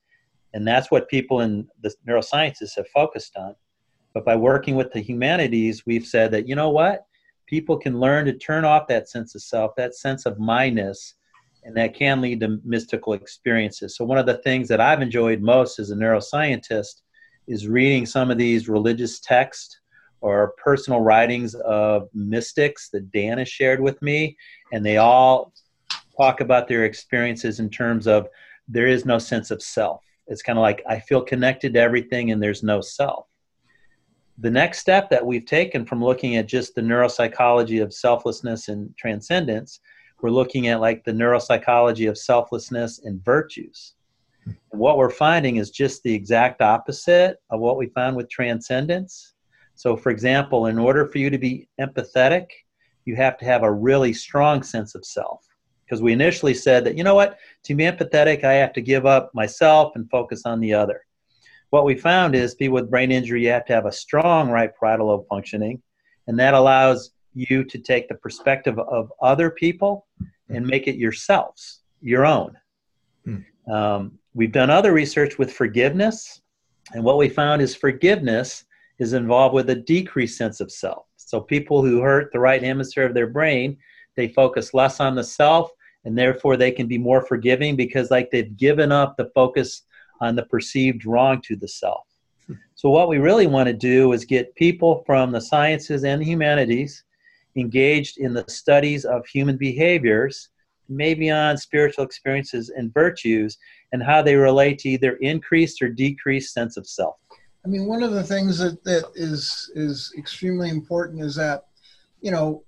And 0.53 0.67
that's 0.67 0.89
what 0.89 1.07
people 1.07 1.41
in 1.41 1.67
the 1.81 1.93
neurosciences 2.07 2.75
have 2.77 2.87
focused 2.87 3.35
on. 3.37 3.55
But 4.13 4.25
by 4.25 4.37
working 4.37 4.75
with 4.75 4.91
the 4.91 5.01
humanities, 5.01 5.85
we've 5.85 6.05
said 6.05 6.31
that, 6.31 6.47
you 6.47 6.55
know 6.55 6.69
what? 6.69 7.05
People 7.45 7.77
can 7.77 7.99
learn 7.99 8.25
to 8.25 8.33
turn 8.33 8.65
off 8.65 8.87
that 8.87 9.09
sense 9.09 9.35
of 9.35 9.43
self, 9.43 9.75
that 9.75 9.93
sense 9.93 10.25
of 10.25 10.39
mineness, 10.39 11.15
and 11.63 11.75
that 11.75 11.93
can 11.93 12.21
lead 12.21 12.39
to 12.39 12.59
mystical 12.63 13.13
experiences. 13.13 13.97
So, 13.97 14.05
one 14.05 14.17
of 14.17 14.25
the 14.25 14.37
things 14.37 14.67
that 14.69 14.79
I've 14.79 15.01
enjoyed 15.01 15.41
most 15.41 15.77
as 15.77 15.91
a 15.91 15.95
neuroscientist 15.95 17.01
is 17.47 17.67
reading 17.67 18.05
some 18.05 18.31
of 18.31 18.37
these 18.37 18.69
religious 18.69 19.19
texts 19.19 19.79
or 20.21 20.53
personal 20.57 21.01
writings 21.01 21.55
of 21.55 22.09
mystics 22.13 22.89
that 22.89 23.11
Dan 23.11 23.37
has 23.37 23.49
shared 23.49 23.79
with 23.79 24.01
me, 24.01 24.35
and 24.73 24.85
they 24.85 24.97
all 24.97 25.53
talk 26.17 26.41
about 26.41 26.67
their 26.67 26.85
experiences 26.85 27.59
in 27.59 27.69
terms 27.69 28.07
of 28.07 28.27
there 28.67 28.87
is 28.87 29.05
no 29.05 29.19
sense 29.19 29.51
of 29.51 29.61
self. 29.61 30.01
It's 30.27 30.41
kind 30.41 30.57
of 30.57 30.63
like 30.63 30.81
I 30.87 30.99
feel 30.99 31.21
connected 31.21 31.73
to 31.73 31.79
everything 31.79 32.31
and 32.31 32.41
there's 32.41 32.63
no 32.63 32.81
self. 32.81 33.27
The 34.39 34.49
next 34.49 34.79
step 34.79 35.09
that 35.09 35.25
we've 35.25 35.45
taken 35.45 35.85
from 35.85 36.03
looking 36.03 36.37
at 36.37 36.47
just 36.47 36.73
the 36.73 36.81
neuropsychology 36.81 37.83
of 37.83 37.93
selflessness 37.93 38.69
and 38.69 38.95
transcendence 38.97 39.79
we're 40.21 40.29
looking 40.29 40.67
at 40.67 40.81
like 40.81 41.03
the 41.03 41.11
neuropsychology 41.11 42.09
of 42.09 42.17
selflessness 42.17 42.99
and 43.03 43.23
virtues. 43.23 43.94
And 44.45 44.55
what 44.71 44.97
we're 44.97 45.09
finding 45.09 45.57
is 45.57 45.69
just 45.71 46.03
the 46.03 46.13
exact 46.13 46.61
opposite 46.61 47.37
of 47.49 47.59
what 47.59 47.77
we 47.77 47.87
found 47.87 48.15
with 48.15 48.29
transcendence. 48.29 49.33
So, 49.75 49.95
for 49.95 50.09
example, 50.09 50.67
in 50.67 50.77
order 50.77 51.05
for 51.05 51.17
you 51.17 51.29
to 51.29 51.37
be 51.37 51.67
empathetic, 51.79 52.47
you 53.05 53.15
have 53.15 53.37
to 53.37 53.45
have 53.45 53.63
a 53.63 53.71
really 53.71 54.13
strong 54.13 54.63
sense 54.63 54.95
of 54.95 55.05
self. 55.05 55.45
Because 55.85 56.01
we 56.01 56.13
initially 56.13 56.53
said 56.53 56.83
that, 56.85 56.97
you 56.97 57.03
know 57.03 57.13
what, 57.13 57.37
to 57.63 57.75
be 57.75 57.83
empathetic, 57.83 58.43
I 58.43 58.53
have 58.53 58.73
to 58.73 58.81
give 58.81 59.05
up 59.05 59.31
myself 59.35 59.95
and 59.95 60.09
focus 60.09 60.43
on 60.45 60.59
the 60.59 60.73
other. 60.73 61.01
What 61.69 61.85
we 61.85 61.95
found 61.95 62.35
is 62.35 62.55
people 62.55 62.75
with 62.75 62.89
brain 62.89 63.11
injury, 63.11 63.43
you 63.43 63.49
have 63.49 63.65
to 63.65 63.73
have 63.73 63.85
a 63.85 63.91
strong 63.91 64.49
right 64.49 64.71
parietal 64.79 65.07
lobe 65.07 65.27
functioning, 65.29 65.81
and 66.27 66.39
that 66.39 66.53
allows 66.53 67.11
you 67.33 67.63
to 67.65 67.77
take 67.77 68.07
the 68.07 68.15
perspective 68.15 68.79
of 68.79 69.11
other 69.21 69.51
people 69.51 70.07
and 70.49 70.65
make 70.65 70.87
it 70.87 70.95
yourselves, 70.95 71.81
your 72.01 72.25
own. 72.25 72.55
Mm. 73.27 73.43
Um, 73.69 74.19
we've 74.35 74.51
done 74.51 74.69
other 74.69 74.93
research 74.93 75.39
with 75.39 75.51
forgiveness, 75.51 76.41
and 76.93 77.03
what 77.03 77.17
we 77.17 77.29
found 77.29 77.61
is 77.61 77.75
forgiveness 77.75 78.65
is 78.99 79.13
involved 79.13 79.55
with 79.55 79.69
a 79.71 79.75
decreased 79.75 80.37
sense 80.37 80.59
of 80.59 80.71
self. 80.71 81.05
So 81.15 81.41
people 81.41 81.83
who 81.83 82.01
hurt 82.01 82.31
the 82.31 82.39
right 82.39 82.61
hemisphere 82.61 83.05
of 83.05 83.15
their 83.15 83.27
brain, 83.27 83.77
they 84.15 84.27
focus 84.27 84.73
less 84.73 84.99
on 84.99 85.15
the 85.15 85.23
self, 85.23 85.71
and 86.03 86.15
therefore 86.15 86.55
they 86.55 86.71
can 86.71 86.87
be 86.87 86.99
more 86.99 87.25
forgiving 87.25 87.75
because 87.75 88.11
like 88.11 88.29
they've 88.29 88.55
given 88.55 88.91
up 88.91 89.17
the 89.17 89.31
focus 89.33 89.83
on 90.21 90.35
the 90.35 90.45
perceived 90.45 91.05
wrong 91.05 91.41
to 91.41 91.55
the 91.55 91.67
self. 91.67 92.05
So 92.75 92.89
what 92.89 93.09
we 93.09 93.17
really 93.17 93.47
want 93.47 93.67
to 93.67 93.73
do 93.73 94.13
is 94.13 94.23
get 94.23 94.53
people 94.55 95.03
from 95.05 95.31
the 95.31 95.41
sciences 95.41 96.03
and 96.03 96.23
humanities 96.23 97.03
engaged 97.55 98.17
in 98.19 98.33
the 98.33 98.45
studies 98.47 99.05
of 99.05 99.25
human 99.25 99.57
behaviors, 99.57 100.49
maybe 100.89 101.31
on 101.31 101.57
spiritual 101.57 102.03
experiences 102.03 102.69
and 102.69 102.93
virtues, 102.93 103.57
and 103.91 104.03
how 104.03 104.21
they 104.21 104.35
relate 104.35 104.79
to 104.79 104.89
either 104.89 105.13
increased 105.17 105.81
or 105.81 105.89
decreased 105.89 106.53
sense 106.53 106.77
of 106.77 106.87
self. 106.87 107.15
I 107.65 107.67
mean, 107.67 107.87
one 107.87 108.03
of 108.03 108.11
the 108.11 108.23
things 108.23 108.59
that, 108.59 108.83
that 108.83 109.05
is 109.15 109.71
is 109.73 110.13
extremely 110.17 110.69
important 110.69 111.23
is 111.23 111.35
that, 111.35 111.65
you 112.21 112.31
know, 112.31 112.63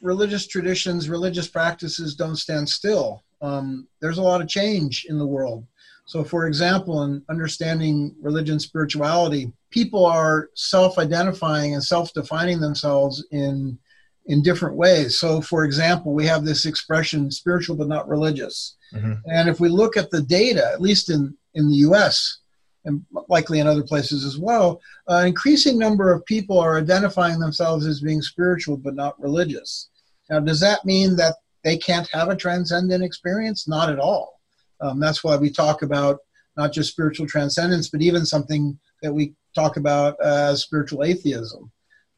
religious 0.00 0.46
traditions, 0.46 1.08
religious 1.08 1.48
practices 1.48 2.14
don't 2.14 2.36
stand 2.36 2.68
still. 2.68 3.22
Um, 3.42 3.86
there's 4.00 4.18
a 4.18 4.22
lot 4.22 4.40
of 4.40 4.48
change 4.48 5.06
in 5.08 5.18
the 5.18 5.26
world. 5.26 5.66
So, 6.06 6.24
for 6.24 6.46
example, 6.46 7.04
in 7.04 7.22
understanding 7.28 8.14
religion, 8.20 8.58
spirituality, 8.58 9.52
people 9.70 10.04
are 10.04 10.48
self-identifying 10.54 11.74
and 11.74 11.82
self-defining 11.82 12.60
themselves 12.60 13.24
in 13.30 13.78
in 14.26 14.42
different 14.42 14.76
ways. 14.76 15.18
So, 15.18 15.40
for 15.40 15.64
example, 15.64 16.12
we 16.12 16.26
have 16.26 16.44
this 16.44 16.66
expression 16.66 17.30
spiritual 17.30 17.76
but 17.76 17.88
not 17.88 18.08
religious. 18.08 18.76
Mm-hmm. 18.94 19.14
And 19.26 19.48
if 19.48 19.58
we 19.58 19.68
look 19.68 19.96
at 19.96 20.10
the 20.10 20.22
data, 20.22 20.70
at 20.72 20.80
least 20.80 21.10
in, 21.10 21.36
in 21.54 21.68
the 21.68 21.76
US 21.76 22.38
and 22.84 23.04
likely 23.28 23.60
in 23.60 23.66
other 23.66 23.82
places 23.82 24.24
as 24.24 24.38
well, 24.38 24.80
an 25.08 25.26
increasing 25.28 25.78
number 25.78 26.12
of 26.12 26.24
people 26.26 26.58
are 26.58 26.78
identifying 26.78 27.38
themselves 27.38 27.86
as 27.86 28.00
being 28.00 28.22
spiritual 28.22 28.76
but 28.76 28.94
not 28.94 29.20
religious. 29.20 29.88
Now, 30.30 30.40
does 30.40 30.60
that 30.60 30.84
mean 30.84 31.16
that 31.16 31.36
they 31.64 31.76
can't 31.76 32.08
have 32.12 32.28
a 32.28 32.36
transcendent 32.36 33.02
experience? 33.02 33.66
Not 33.66 33.90
at 33.90 33.98
all. 33.98 34.40
Um, 34.80 35.00
that's 35.00 35.22
why 35.22 35.36
we 35.36 35.50
talk 35.50 35.82
about 35.82 36.18
not 36.56 36.72
just 36.72 36.90
spiritual 36.90 37.26
transcendence, 37.26 37.88
but 37.88 38.02
even 38.02 38.26
something 38.26 38.78
that 39.02 39.12
we 39.12 39.34
talk 39.54 39.76
about 39.76 40.20
as 40.20 40.62
spiritual 40.62 41.02
atheism. 41.02 41.70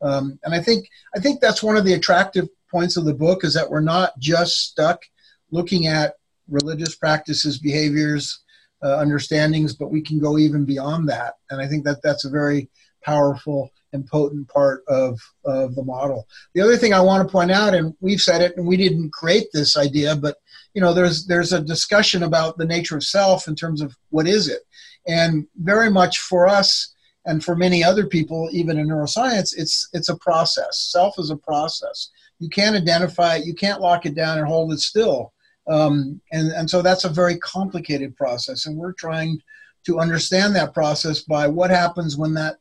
Um, 0.05 0.39
and 0.45 0.55
I 0.55 0.61
think 0.61 0.87
I 1.17 1.21
think 1.21 1.41
that's 1.41 1.63
one 1.63 1.77
of 1.77 1.85
the 1.85 1.95
attractive 1.95 2.47
points 2.71 2.97
of 2.97 3.05
the 3.05 3.15
book 3.15 3.45
is 3.45 3.55
that 3.55 3.71
we're 3.71 3.81
not 3.81 4.19
just 4.19 4.69
stuck 4.71 5.03
looking 5.51 5.87
at 5.87 6.15
religious 6.49 6.95
practices, 6.95 7.59
behaviors, 7.59 8.45
uh, 8.83 8.99
understandings, 8.99 9.75
but 9.75 9.91
we 9.91 10.03
can 10.03 10.19
go 10.19 10.39
even 10.39 10.65
beyond 10.65 11.09
that. 11.09 11.35
And 11.51 11.61
I 11.61 11.67
think 11.67 11.85
that 11.85 12.03
that's 12.03 12.25
a 12.25 12.31
very 12.31 12.69
powerful 13.03 13.71
and 13.93 14.07
potent 14.07 14.49
part 14.49 14.83
of, 14.89 15.19
of 15.45 15.75
the 15.75 15.85
model. 15.85 16.27
The 16.55 16.61
other 16.61 16.77
thing 16.77 16.93
I 16.93 17.01
want 17.01 17.27
to 17.27 17.33
point 17.33 17.51
out, 17.51 17.75
and 17.75 17.95
we've 18.01 18.21
said 18.21 18.43
it, 18.43 18.57
and 18.57 18.67
we 18.67 18.77
didn't 18.77 19.13
create 19.13 19.47
this 19.53 19.77
idea, 19.77 20.17
but 20.17 20.37
you 20.75 20.81
know, 20.83 20.93
there's 20.93 21.27
there's 21.27 21.53
a 21.53 21.61
discussion 21.61 22.25
about 22.25 22.59
the 22.59 22.67
nature 22.67 22.97
of 22.97 23.05
self 23.05 23.47
in 23.47 23.55
terms 23.55 23.81
of 23.81 23.97
what 24.11 24.27
is 24.27 24.49
it, 24.49 24.63
and 25.07 25.47
very 25.57 25.89
much 25.89 26.19
for 26.19 26.49
us, 26.49 26.94
and 27.27 27.45
for 27.45 27.57
many 27.57 27.83
other 27.83 28.07
people 28.07 28.49
even 28.53 28.79
in 28.79 28.89
neuroscience 28.89 29.55
it's 29.57 29.89
it's 29.93 30.09
a 30.09 30.17
process. 30.17 30.79
Self 30.91 31.19
is 31.19 31.31
a 31.31 31.37
process. 31.37 32.11
You 32.39 32.49
can't 32.49 32.77
identify 32.77 33.37
it. 33.37 33.47
You 33.47 33.55
can't 33.55 33.81
lock 33.81 34.07
it 34.07 34.15
down 34.15 34.39
and 34.39 34.47
hold 34.47 34.73
it 34.73 34.81
still. 34.81 35.33
Um, 35.67 36.21
and 36.33 36.53
and 36.53 36.69
so 36.69 36.83
that's 36.83 37.05
a 37.05 37.09
very 37.09 37.39
complicated 37.39 38.17
process. 38.17 38.67
And 38.67 38.77
we're 38.77 38.93
trying 38.93 39.41
to 39.87 39.99
understand 39.99 40.55
that 40.57 40.75
process 40.75 41.21
by 41.21 41.47
what 41.47 41.71
happens 41.71 42.17
when 42.17 42.35
that 42.35 42.57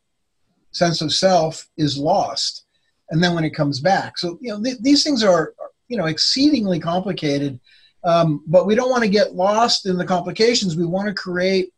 sense 0.71 1.01
of 1.01 1.13
self 1.13 1.67
is 1.77 1.97
lost, 1.97 2.65
and 3.09 3.23
then 3.23 3.35
when 3.35 3.43
it 3.43 3.55
comes 3.55 3.79
back. 3.79 4.17
So 4.17 4.37
you 4.41 4.49
know 4.49 4.63
th- 4.63 4.79
these 4.79 5.03
things 5.03 5.23
are 5.23 5.53
you 5.87 5.97
know 5.97 6.05
exceedingly 6.05 6.79
complicated, 6.79 7.59
um, 8.03 8.43
but 8.47 8.65
we 8.65 8.75
don't 8.75 8.89
want 8.89 9.03
to 9.03 9.09
get 9.09 9.35
lost 9.35 9.85
in 9.85 9.97
the 9.97 10.05
complications. 10.05 10.77
We 10.77 10.85
want 10.85 11.07
to 11.07 11.13
create 11.13 11.73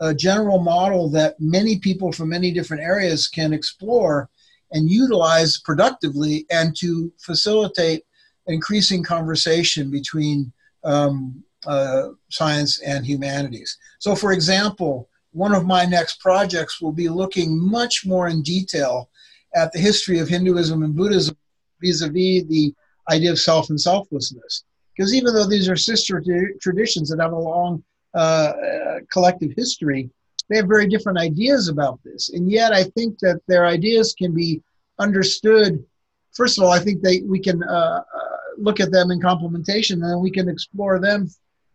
a 0.00 0.14
general 0.14 0.60
model 0.60 1.08
that 1.10 1.38
many 1.38 1.78
people 1.78 2.10
from 2.12 2.30
many 2.30 2.50
different 2.50 2.82
areas 2.82 3.28
can 3.28 3.52
explore 3.52 4.28
and 4.72 4.90
utilize 4.90 5.60
productively, 5.60 6.46
and 6.50 6.74
to 6.76 7.12
facilitate 7.20 8.02
increasing 8.46 9.02
conversation 9.04 9.90
between 9.90 10.52
um, 10.84 11.44
uh, 11.66 12.08
science 12.30 12.80
and 12.80 13.06
humanities. 13.06 13.76
So, 13.98 14.16
for 14.16 14.32
example, 14.32 15.08
one 15.32 15.54
of 15.54 15.66
my 15.66 15.84
next 15.84 16.20
projects 16.20 16.80
will 16.80 16.92
be 16.92 17.08
looking 17.08 17.58
much 17.58 18.04
more 18.06 18.28
in 18.28 18.42
detail 18.42 19.10
at 19.54 19.72
the 19.72 19.78
history 19.78 20.18
of 20.18 20.28
Hinduism 20.28 20.82
and 20.82 20.96
Buddhism 20.96 21.36
vis-a-vis 21.80 22.44
the 22.48 22.74
idea 23.10 23.30
of 23.30 23.38
self 23.38 23.70
and 23.70 23.80
selflessness. 23.80 24.64
Because 24.96 25.14
even 25.14 25.34
though 25.34 25.46
these 25.46 25.68
are 25.68 25.76
sister 25.76 26.22
traditions 26.60 27.08
that 27.10 27.20
have 27.20 27.32
a 27.32 27.38
long 27.38 27.82
uh, 28.14 28.52
collective 29.10 29.52
history, 29.56 30.10
they 30.48 30.56
have 30.56 30.68
very 30.68 30.86
different 30.86 31.18
ideas 31.18 31.68
about 31.68 32.00
this. 32.04 32.30
And 32.30 32.50
yet, 32.50 32.72
I 32.72 32.84
think 32.84 33.18
that 33.20 33.40
their 33.46 33.66
ideas 33.66 34.14
can 34.16 34.34
be 34.34 34.62
understood. 34.98 35.82
First 36.32 36.58
of 36.58 36.64
all, 36.64 36.72
I 36.72 36.78
think 36.78 37.02
they 37.02 37.20
we 37.22 37.40
can 37.40 37.62
uh, 37.62 38.02
uh 38.02 38.28
look 38.58 38.80
at 38.80 38.92
them 38.92 39.10
in 39.10 39.20
complementation, 39.20 40.04
and 40.04 40.20
we 40.20 40.30
can 40.30 40.48
explore 40.48 40.98
them 40.98 41.28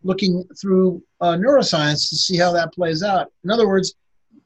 looking 0.03 0.43
through 0.59 1.03
uh, 1.21 1.33
neuroscience 1.33 2.09
to 2.09 2.15
see 2.15 2.37
how 2.37 2.51
that 2.53 2.73
plays 2.73 3.03
out. 3.03 3.31
In 3.43 3.51
other 3.51 3.67
words, 3.67 3.95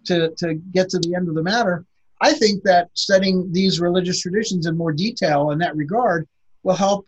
to, 0.06 0.32
to 0.38 0.56
get 0.56 0.90
to 0.90 1.00
the 1.00 1.14
end 1.16 1.30
of 1.30 1.36
the 1.36 1.44
matter, 1.44 1.86
I 2.22 2.34
think 2.34 2.64
that 2.64 2.90
studying 2.94 3.52
these 3.52 3.80
religious 3.80 4.22
traditions 4.22 4.66
in 4.66 4.78
more 4.78 4.92
detail 4.92 5.52
in 5.52 5.60
that 5.60 5.76
regard 5.76 6.28
will 6.64 6.76
help 6.76 7.08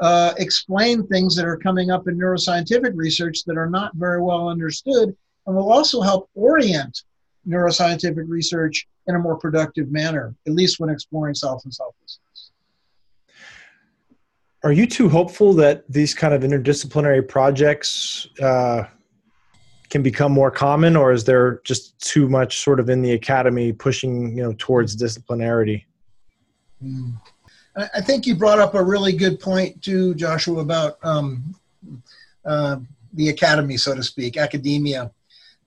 uh, 0.00 0.34
explain 0.38 1.06
things 1.06 1.36
that 1.36 1.46
are 1.46 1.56
coming 1.56 1.90
up 1.90 2.08
in 2.08 2.18
neuroscientific 2.18 2.92
research 2.94 3.44
that 3.44 3.56
are 3.56 3.70
not 3.70 3.92
very 3.94 4.20
well 4.20 4.48
understood 4.48 5.14
and 5.46 5.56
will 5.56 5.72
also 5.72 6.00
help 6.00 6.28
orient 6.34 7.02
neuroscientific 7.46 8.24
research 8.28 8.86
in 9.06 9.14
a 9.14 9.18
more 9.18 9.36
productive 9.36 9.92
manner, 9.92 10.34
at 10.46 10.54
least 10.54 10.80
when 10.80 10.90
exploring 10.90 11.34
self 11.34 11.62
and 11.64 11.74
selflessness 11.74 12.20
are 14.64 14.72
you 14.72 14.86
too 14.86 15.08
hopeful 15.08 15.52
that 15.52 15.84
these 15.90 16.14
kind 16.14 16.32
of 16.32 16.40
interdisciplinary 16.40 17.26
projects 17.26 18.26
uh, 18.42 18.84
can 19.90 20.02
become 20.02 20.32
more 20.32 20.50
common 20.50 20.96
or 20.96 21.12
is 21.12 21.22
there 21.22 21.60
just 21.64 21.96
too 22.00 22.28
much 22.28 22.60
sort 22.60 22.80
of 22.80 22.88
in 22.88 23.02
the 23.02 23.12
academy 23.12 23.72
pushing 23.72 24.36
you 24.36 24.42
know 24.42 24.54
towards 24.58 24.96
disciplinarity 24.96 25.84
mm. 26.82 27.12
I 27.76 28.00
think 28.00 28.26
you 28.26 28.34
brought 28.34 28.58
up 28.58 28.74
a 28.74 28.82
really 28.82 29.12
good 29.12 29.40
point 29.40 29.80
too 29.82 30.14
joshua 30.14 30.60
about 30.60 30.98
um, 31.02 31.54
uh, 32.44 32.76
the 33.14 33.28
academy 33.28 33.76
so 33.76 33.94
to 33.94 34.02
speak 34.02 34.36
academia. 34.36 35.10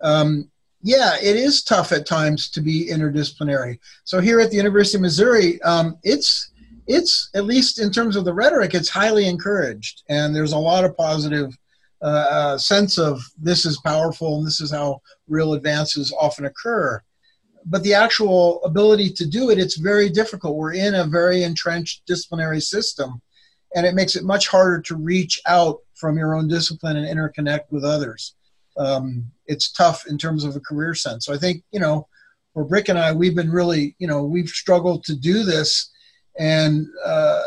Um, 0.01 0.49
yeah 0.83 1.15
it 1.21 1.35
is 1.35 1.63
tough 1.63 1.91
at 1.91 2.05
times 2.05 2.49
to 2.51 2.61
be 2.61 2.87
interdisciplinary. 2.87 3.79
So 4.03 4.19
here 4.19 4.39
at 4.39 4.51
the 4.51 4.57
university 4.57 4.97
of 4.97 5.01
missouri 5.01 5.61
um, 5.63 5.97
it's 6.03 6.51
it's 6.87 7.29
at 7.35 7.45
least 7.45 7.79
in 7.79 7.91
terms 7.91 8.15
of 8.15 8.25
the 8.25 8.33
rhetoric, 8.33 8.73
it's 8.73 8.89
highly 8.89 9.27
encouraged, 9.27 10.03
and 10.09 10.35
there's 10.35 10.53
a 10.53 10.57
lot 10.57 10.85
of 10.85 10.95
positive 10.95 11.57
uh, 12.01 12.05
uh, 12.29 12.57
sense 12.57 12.97
of 12.97 13.21
this 13.37 13.65
is 13.65 13.79
powerful 13.79 14.37
and 14.37 14.47
this 14.47 14.61
is 14.61 14.71
how 14.71 15.01
real 15.27 15.53
advances 15.53 16.13
often 16.19 16.45
occur. 16.45 17.01
But 17.69 17.83
the 17.83 17.93
actual 17.93 18.63
ability 18.63 19.11
to 19.11 19.25
do 19.25 19.49
it, 19.49 19.59
it's 19.59 19.77
very 19.77 20.09
difficult. 20.09 20.55
We're 20.55 20.73
in 20.73 20.95
a 20.95 21.05
very 21.05 21.43
entrenched 21.43 22.05
disciplinary 22.05 22.61
system, 22.61 23.21
and 23.75 23.85
it 23.85 23.95
makes 23.95 24.15
it 24.15 24.23
much 24.23 24.47
harder 24.47 24.81
to 24.81 24.95
reach 24.95 25.41
out 25.47 25.79
from 25.95 26.17
your 26.17 26.35
own 26.35 26.47
discipline 26.47 26.97
and 26.97 27.07
interconnect 27.07 27.71
with 27.71 27.83
others. 27.83 28.35
Um, 28.77 29.29
it's 29.47 29.71
tough 29.71 30.05
in 30.07 30.17
terms 30.17 30.43
of 30.43 30.55
a 30.55 30.61
career 30.61 30.93
sense. 30.93 31.25
So 31.25 31.33
I 31.33 31.37
think, 31.37 31.63
you 31.71 31.79
know, 31.79 32.07
for 32.53 32.63
Brick 32.63 32.89
and 32.89 32.97
I, 32.97 33.11
we've 33.11 33.35
been 33.35 33.51
really, 33.51 33.95
you 33.99 34.07
know, 34.07 34.23
we've 34.23 34.49
struggled 34.49 35.03
to 35.05 35.15
do 35.15 35.43
this 35.43 35.91
and 36.37 36.87
uh, 37.05 37.41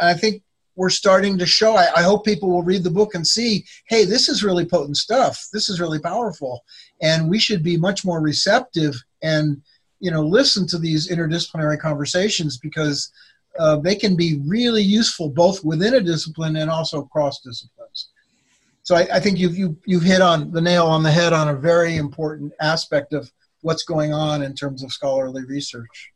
I 0.00 0.14
think 0.14 0.42
we're 0.76 0.90
starting 0.90 1.38
to 1.38 1.46
show. 1.46 1.76
I, 1.76 1.88
I, 1.96 2.02
hope 2.02 2.24
people 2.24 2.50
will 2.50 2.62
read 2.62 2.82
the 2.82 2.90
book 2.90 3.14
and 3.14 3.26
see, 3.26 3.64
hey, 3.88 4.04
this 4.04 4.28
is 4.28 4.42
really 4.42 4.64
potent 4.64 4.96
stuff. 4.96 5.48
This 5.52 5.68
is 5.68 5.80
really 5.80 5.98
powerful, 5.98 6.64
and 7.00 7.28
we 7.28 7.38
should 7.38 7.62
be 7.62 7.76
much 7.76 8.04
more 8.04 8.20
receptive 8.20 8.94
and 9.22 9.62
you 10.00 10.10
know 10.10 10.22
listen 10.22 10.66
to 10.68 10.78
these 10.78 11.08
interdisciplinary 11.08 11.78
conversations 11.78 12.58
because 12.58 13.12
uh, 13.58 13.76
they 13.76 13.94
can 13.94 14.16
be 14.16 14.40
really 14.46 14.82
useful 14.82 15.28
both 15.28 15.64
within 15.64 15.94
a 15.94 16.00
discipline 16.00 16.56
and 16.56 16.70
also 16.70 17.02
cross 17.02 17.40
disciplines. 17.40 18.08
So 18.82 18.96
I, 18.96 19.06
I 19.14 19.20
think 19.20 19.38
you've 19.38 19.56
you, 19.56 19.76
you've 19.86 20.02
hit 20.02 20.20
on 20.20 20.50
the 20.50 20.60
nail 20.60 20.86
on 20.86 21.02
the 21.02 21.10
head 21.10 21.32
on 21.32 21.48
a 21.48 21.54
very 21.54 21.96
important 21.96 22.52
aspect 22.60 23.12
of 23.12 23.30
what's 23.60 23.84
going 23.84 24.12
on 24.12 24.42
in 24.42 24.54
terms 24.54 24.82
of 24.82 24.92
scholarly 24.92 25.44
research. 25.44 26.11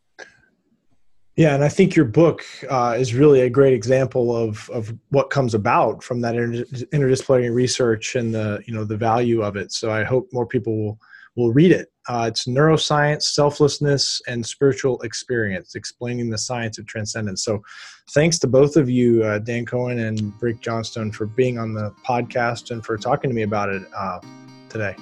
Yeah, 1.36 1.54
and 1.54 1.62
I 1.62 1.68
think 1.68 1.94
your 1.94 2.06
book 2.06 2.44
uh, 2.70 2.96
is 2.98 3.14
really 3.14 3.42
a 3.42 3.50
great 3.50 3.74
example 3.74 4.34
of 4.34 4.70
of 4.70 4.94
what 5.10 5.28
comes 5.28 5.54
about 5.54 6.02
from 6.02 6.22
that 6.22 6.34
inter- 6.34 6.64
interdisciplinary 6.64 7.54
research 7.54 8.16
and 8.16 8.34
the 8.34 8.62
you 8.66 8.72
know 8.72 8.84
the 8.84 8.96
value 8.96 9.42
of 9.42 9.56
it. 9.56 9.70
So 9.72 9.90
I 9.90 10.02
hope 10.02 10.28
more 10.32 10.46
people 10.46 10.76
will 10.76 10.98
will 11.36 11.52
read 11.52 11.70
it. 11.70 11.92
Uh, 12.08 12.26
it's 12.28 12.46
neuroscience, 12.46 13.24
selflessness, 13.24 14.20
and 14.26 14.44
spiritual 14.44 15.00
experience, 15.02 15.74
explaining 15.74 16.30
the 16.30 16.38
science 16.38 16.78
of 16.78 16.86
transcendence. 16.86 17.44
So, 17.44 17.62
thanks 18.10 18.38
to 18.40 18.46
both 18.46 18.76
of 18.76 18.88
you, 18.88 19.22
uh, 19.22 19.38
Dan 19.38 19.66
Cohen 19.66 19.98
and 19.98 20.36
Brick 20.38 20.60
Johnstone, 20.60 21.12
for 21.12 21.26
being 21.26 21.58
on 21.58 21.74
the 21.74 21.92
podcast 22.06 22.70
and 22.70 22.84
for 22.84 22.96
talking 22.96 23.28
to 23.28 23.34
me 23.34 23.42
about 23.42 23.68
it 23.68 23.82
uh, 23.94 24.20
today. 24.68 24.96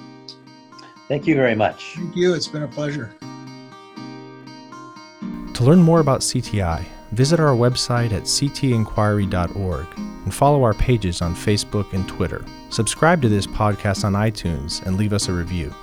Thank 1.07 1.27
you 1.27 1.35
very 1.35 1.55
much. 1.55 1.93
Thank 1.95 2.15
you. 2.15 2.33
It's 2.33 2.47
been 2.47 2.63
a 2.63 2.67
pleasure. 2.67 3.15
To 5.55 5.63
learn 5.63 5.81
more 5.81 6.01
about 6.01 6.19
CTI, 6.19 6.83
visit 7.13 7.39
our 7.39 7.55
website 7.55 8.11
at 8.11 8.23
ctinquiry.org 8.23 9.87
and 9.97 10.33
follow 10.33 10.63
our 10.63 10.73
pages 10.73 11.21
on 11.21 11.33
Facebook 11.33 11.93
and 11.93 12.05
Twitter. 12.09 12.43
Subscribe 12.69 13.21
to 13.21 13.29
this 13.29 13.47
podcast 13.47 14.03
on 14.03 14.13
iTunes 14.13 14.85
and 14.85 14.97
leave 14.97 15.13
us 15.13 15.29
a 15.29 15.33
review. 15.33 15.73